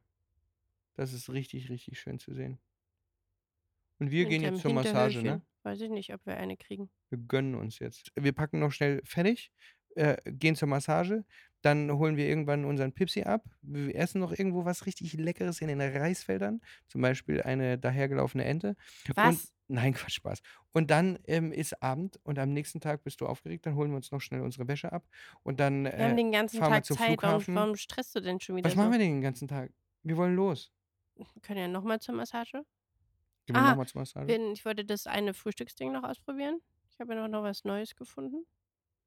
[0.95, 2.59] Das ist richtig, richtig schön zu sehen.
[3.99, 5.41] Und wir gehen jetzt zur Massage, ne?
[5.63, 6.89] Weiß ich nicht, ob wir eine kriegen.
[7.09, 8.11] Wir gönnen uns jetzt.
[8.15, 9.51] Wir packen noch schnell fertig,
[9.95, 11.23] äh, gehen zur Massage,
[11.61, 13.43] dann holen wir irgendwann unseren Pipsi ab.
[13.61, 18.75] Wir essen noch irgendwo was richtig Leckeres in den Reisfeldern, zum Beispiel eine dahergelaufene Ente.
[19.07, 19.53] Und, Was?
[19.67, 20.39] nein, Quatsch, Spaß.
[20.71, 23.97] Und dann ähm, ist Abend und am nächsten Tag bist du aufgeregt, dann holen wir
[23.97, 25.05] uns noch schnell unsere Wäsche ab
[25.43, 26.97] und dann Wir haben äh, den ganzen Tag Zeit.
[26.97, 27.55] Warum, Flughafen.
[27.55, 28.79] warum stresst du denn schon wieder Was so?
[28.79, 29.71] machen wir denn den ganzen Tag?
[30.03, 30.71] Wir wollen los.
[31.15, 32.63] Wir können ja nochmal zur Massage.
[33.45, 34.31] Gehen wir Ah, nochmal zur Massage.
[34.53, 36.61] Ich wollte das eine Frühstücksding noch ausprobieren.
[36.91, 38.45] Ich habe ja noch, noch was Neues gefunden.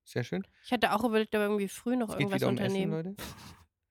[0.05, 0.47] Sehr schön.
[0.65, 2.93] Ich hatte auch überlegt, aber irgendwie früh noch Es geht irgendwas um Essen, unternehmen.
[2.93, 3.17] Leute.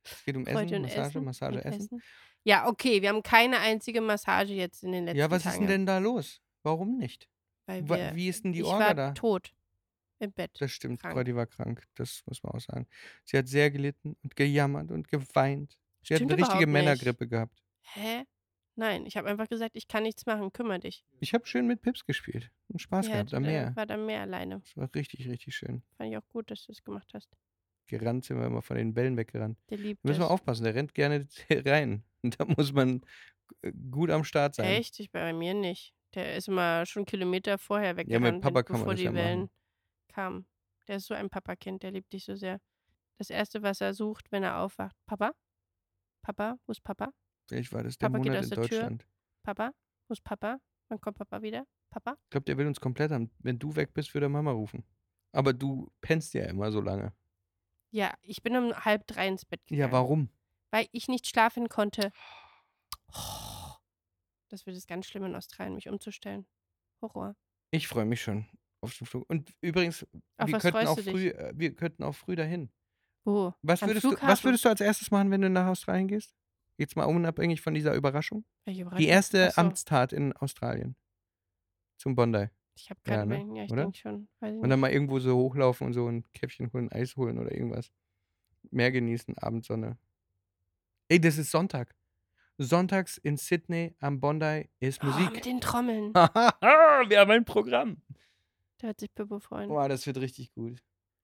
[0.04, 2.02] Es geht um Essen, Massage, Essen, Massage, und Essen.
[2.44, 5.62] Ja, okay, wir haben keine einzige Massage jetzt in den letzten Ja, was Tagen.
[5.64, 6.42] ist denn da los?
[6.64, 7.30] Warum nicht?
[7.68, 9.12] Weil wir, Wie ist denn die ich Orga war da?
[9.12, 9.54] tot
[10.20, 10.52] im Bett.
[10.60, 11.16] Das stimmt, krank.
[11.16, 11.84] War krank.
[11.96, 12.88] Das muss man auch sagen.
[13.24, 15.78] Sie hat sehr gelitten und gejammert und geweint.
[16.04, 16.68] Sie hat Stimmt eine richtige.
[16.68, 17.64] Männergrippe gehabt.
[17.82, 18.24] Hä?
[18.82, 21.06] Nein, ich habe einfach gesagt, ich kann nichts machen, kümmere dich.
[21.20, 23.76] Ich habe schön mit Pips gespielt und Spaß Ja, gehabt am äh, Meer.
[23.76, 24.60] war dann mehr alleine.
[24.62, 25.84] Das war richtig, richtig schön.
[25.98, 27.30] Fand ich auch gut, dass du es gemacht hast.
[27.86, 29.60] Gerannt sind wir immer von den Bällen weggerannt.
[29.70, 32.04] Der liebt Da müssen wir aufpassen, der rennt gerne rein.
[32.24, 33.02] Und da muss man
[33.62, 34.66] äh, gut am Start sein.
[34.66, 35.00] Echt?
[35.00, 35.94] Ich bei mir nicht.
[36.16, 39.00] Der ist immer schon Kilometer vorher Ja, weggerannt, mit Papa wenn- kann man bevor das
[39.00, 39.50] die ja Wellen
[40.08, 40.48] kamen.
[40.88, 42.60] Der ist so ein Papakind, der liebt dich so sehr.
[43.20, 44.96] Das Erste, was er sucht, wenn er aufwacht.
[45.06, 45.34] Papa?
[46.24, 46.58] Papa?
[46.66, 47.14] Wo ist Papa?
[47.52, 48.80] Vielleicht war das der Papa geht Monat aus in der Tür.
[48.80, 49.08] Deutschland.
[49.44, 49.74] Papa?
[50.08, 50.60] Wo ist Papa?
[50.88, 51.68] Wann kommt Papa wieder?
[51.90, 52.18] Papa?
[52.24, 53.30] Ich glaube, der will uns komplett haben.
[53.40, 54.86] Wenn du weg bist, würde er Mama rufen.
[55.34, 57.14] Aber du pennst ja immer so lange.
[57.90, 59.82] Ja, ich bin um halb drei ins Bett gegangen.
[59.82, 60.30] Ja, warum?
[60.70, 62.14] Weil ich nicht schlafen konnte.
[64.48, 66.46] Das wird es ganz schlimm in Australien, mich umzustellen.
[67.02, 67.36] Horror.
[67.72, 68.48] Ich freue mich schon
[68.80, 69.30] auf den Flug.
[69.30, 72.72] Und übrigens, Auf wir könnten, auch früh, äh, wir könnten auch früh dahin.
[73.26, 73.54] Wo?
[73.62, 76.34] Was Am würdest, du, was würdest du als erstes machen, wenn du nach Australien gehst?
[76.82, 78.44] Jetzt mal unabhängig von dieser Überraschung.
[78.66, 79.08] Welche Die Überraschung?
[79.08, 79.62] erste Ach so.
[79.62, 80.96] Amtstat in Australien.
[81.98, 82.48] Zum Bondi.
[82.76, 83.56] Ich habe Ja, gerade ne?
[83.58, 84.28] ja, ich denke schon.
[84.40, 87.38] Weiß ich Und dann mal irgendwo so hochlaufen und so ein Käffchen holen, Eis holen
[87.38, 87.92] oder irgendwas.
[88.72, 90.00] Meer genießen, Abendsonne.
[91.08, 91.94] Ey, das ist Sonntag.
[92.58, 95.34] Sonntags in Sydney am Bondi ist Oh, Musik.
[95.34, 96.14] mit den Trommeln.
[96.16, 98.02] Wir haben ein Programm.
[98.80, 99.70] Da wird sich Pippo freuen.
[99.70, 100.82] Boah, das wird richtig gut.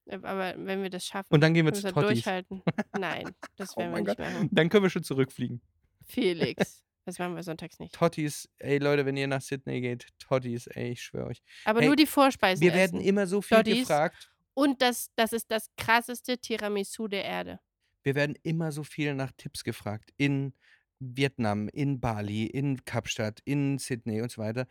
[0.08, 2.08] Äh, Aber wenn wir das schaffen, Und dann gehen wir zu wir Tottis.
[2.22, 2.62] durchhalten.
[2.98, 4.26] Nein, das Oh werden wir mein nicht Gott.
[4.26, 4.48] machen.
[4.52, 5.60] Dann können wir schon zurückfliegen.
[6.06, 7.94] Felix, das machen wir sonntags nicht.
[7.94, 11.42] Tottis, ey Leute, wenn ihr nach Sydney geht, Tottis, ey, ich schwöre euch.
[11.64, 13.08] Aber Hey, nur die Vorspeisen Wir werden essen.
[13.08, 13.80] immer so viel Tottis.
[13.80, 14.30] gefragt.
[14.54, 17.60] Und das, das ist das krasseste Tiramisu der Erde.
[18.02, 20.10] Wir werden immer so viel nach Tipps gefragt.
[20.16, 20.52] In
[20.98, 24.66] Vietnam, in Bali, in Kapstadt, in Sydney und so weiter.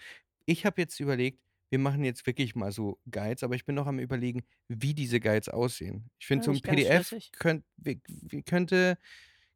[0.45, 1.39] Ich habe jetzt überlegt,
[1.69, 5.19] wir machen jetzt wirklich mal so Guides, aber ich bin noch am überlegen, wie diese
[5.19, 6.09] Guides aussehen.
[6.19, 8.97] Ich finde, Ja, so ein PDF könnt, wie, wie könnte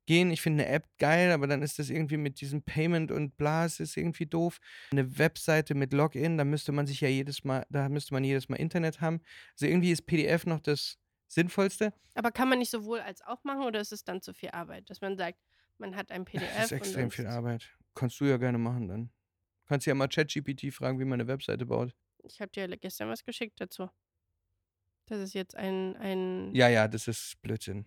[0.06, 0.32] gehen.
[0.32, 3.66] Ich finde eine App geil, aber dann ist das irgendwie mit diesem Payment und bla,
[3.66, 4.60] es ist irgendwie doof.
[4.92, 8.50] Eine Webseite mit Login, da müsste man sich ja jedes Mal, da müsste man jedes
[8.50, 9.22] Mal Internet haben.
[9.54, 10.98] Also irgendwie ist PDF noch das
[11.28, 11.94] Sinnvollste.
[12.16, 14.90] Aber kann man nicht sowohl als auch machen oder ist es dann zu viel Arbeit?
[14.90, 15.40] Dass man sagt,
[15.78, 16.54] man hat ein PDF.
[16.56, 17.70] Das ist extrem viel Arbeit.
[17.96, 19.10] Kannst du ja gerne machen dann.
[19.72, 21.96] Kannst ja mal ChatGPT fragen, wie man eine Webseite baut.
[22.24, 23.90] Ich habe dir gestern was geschickt dazu.
[25.06, 27.86] Das ist jetzt ein, ein Ja, ja, das ist Blödsinn.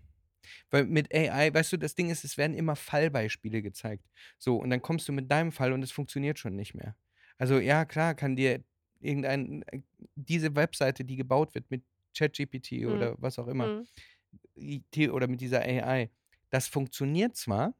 [0.70, 4.05] Weil mit AI, weißt du, das Ding ist, es werden immer Fallbeispiele gezeigt.
[4.39, 6.97] So, und dann kommst du mit deinem Fall und es funktioniert schon nicht mehr.
[7.39, 8.64] Also, ja, klar, kann dir
[9.01, 9.82] irgendein, äh,
[10.14, 11.85] diese Webseite, die gebaut wird mit
[12.16, 13.85] ChatGPT oder was auch immer, Mhm.
[15.11, 16.11] oder mit dieser AI,
[16.51, 17.74] das funktioniert zwar,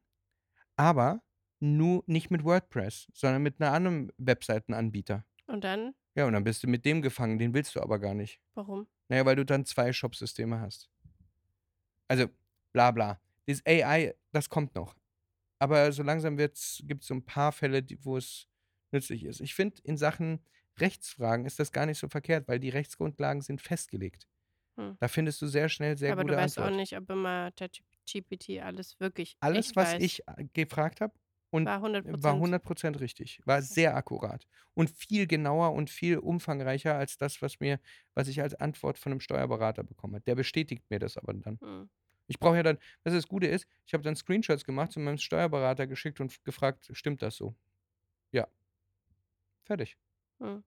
[0.77, 1.23] aber
[1.65, 5.25] nur nicht mit WordPress, sondern mit einer anderen Webseitenanbieter.
[5.47, 8.13] Und dann, Ja, und dann bist du mit dem gefangen, den willst du aber gar
[8.13, 8.39] nicht.
[8.53, 8.87] warum?
[9.09, 10.89] Naja, weil du dann zwei Shop-Systeme hast.
[12.07, 12.27] Also,
[12.73, 13.19] bla bla.
[13.47, 14.95] Dieses AI, das kommt noch.
[15.59, 18.47] Aber so langsam gibt es so ein paar Fälle, die, wo es
[18.91, 19.39] nützlich ist.
[19.41, 20.39] Ich finde, in Sachen
[20.79, 24.27] Rechtsfragen ist das gar nicht so verkehrt, weil die Rechtsgrundlagen sind festgelegt.
[24.77, 24.97] Hm.
[24.99, 26.75] Da findest du sehr schnell sehr Aber gute du weißt Antworten.
[26.75, 30.03] auch nicht, ob immer ChatGPT alles wirklich Alles, was weiß.
[30.03, 31.13] ich äh, gefragt habe,
[31.51, 32.23] und war 100%.
[32.23, 33.41] war 100% richtig.
[33.45, 34.47] War sehr akkurat.
[34.73, 37.79] Und viel genauer und viel umfangreicher als das, was mir,
[38.13, 40.21] was ich als Antwort von einem Steuerberater bekomme.
[40.21, 41.59] Der bestätigt mir das aber dann.
[41.61, 41.89] Hm.
[42.27, 45.17] Ich brauche ja dann, was das Gute ist, ich habe dann Screenshots gemacht zu meinem
[45.19, 47.55] Steuerberater geschickt und gefragt, stimmt das so?
[48.31, 48.47] Ja.
[49.65, 49.97] Fertig.
[50.39, 50.59] Hm.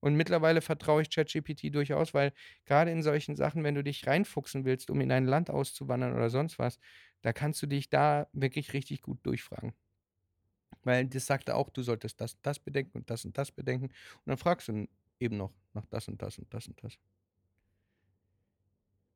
[0.00, 2.32] Und mittlerweile vertraue ich ChatGPT durchaus, weil
[2.64, 6.30] gerade in solchen Sachen, wenn du dich reinfuchsen willst, um in ein Land auszuwandern oder
[6.30, 6.78] sonst was,
[7.22, 9.74] da kannst du dich da wirklich richtig gut durchfragen.
[10.84, 13.86] Weil das sagt er auch, du solltest das, das bedenken und das und das bedenken.
[13.86, 14.86] Und dann fragst du
[15.20, 16.98] eben noch nach das und das und das und das.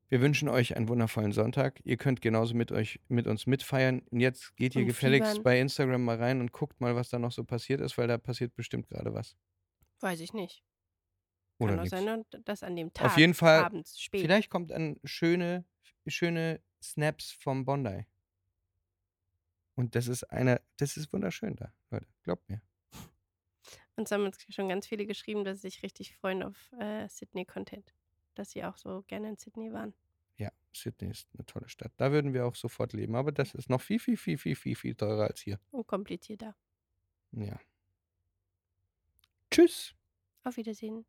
[0.09, 1.79] Wir wünschen euch einen wundervollen Sonntag.
[1.83, 4.01] Ihr könnt genauso mit euch mit uns mitfeiern.
[4.11, 5.43] Und jetzt geht ihr Und gefälligst fiebern.
[5.43, 8.17] bei Instagram mal rein und guckt mal, was da noch so passiert ist, weil da
[8.17, 9.35] passiert bestimmt gerade was.
[10.01, 10.63] Weiß ich nicht.
[11.63, 14.21] Oder Kann auch sein, dass an dem Tag, Auf jeden Fall, abends, spät.
[14.21, 15.65] Vielleicht kommt dann schöne,
[16.07, 18.05] schöne Snaps vom Bondi.
[19.75, 22.07] Und das ist eine, das ist wunderschön da, Leute.
[22.23, 22.61] Glaubt mir.
[23.95, 27.93] Uns haben uns schon ganz viele geschrieben, dass sie sich richtig freuen auf äh, Sydney-Content.
[28.35, 29.93] Dass sie auch so gerne in Sydney waren.
[30.37, 31.91] Ja, Sydney ist eine tolle Stadt.
[31.97, 33.15] Da würden wir auch sofort leben.
[33.15, 35.59] Aber das ist noch viel, viel, viel, viel, viel, viel teurer als hier.
[35.71, 36.55] Unkomplizierter.
[37.31, 37.59] Ja.
[39.51, 39.93] Tschüss.
[40.43, 41.05] Auf Wiedersehen.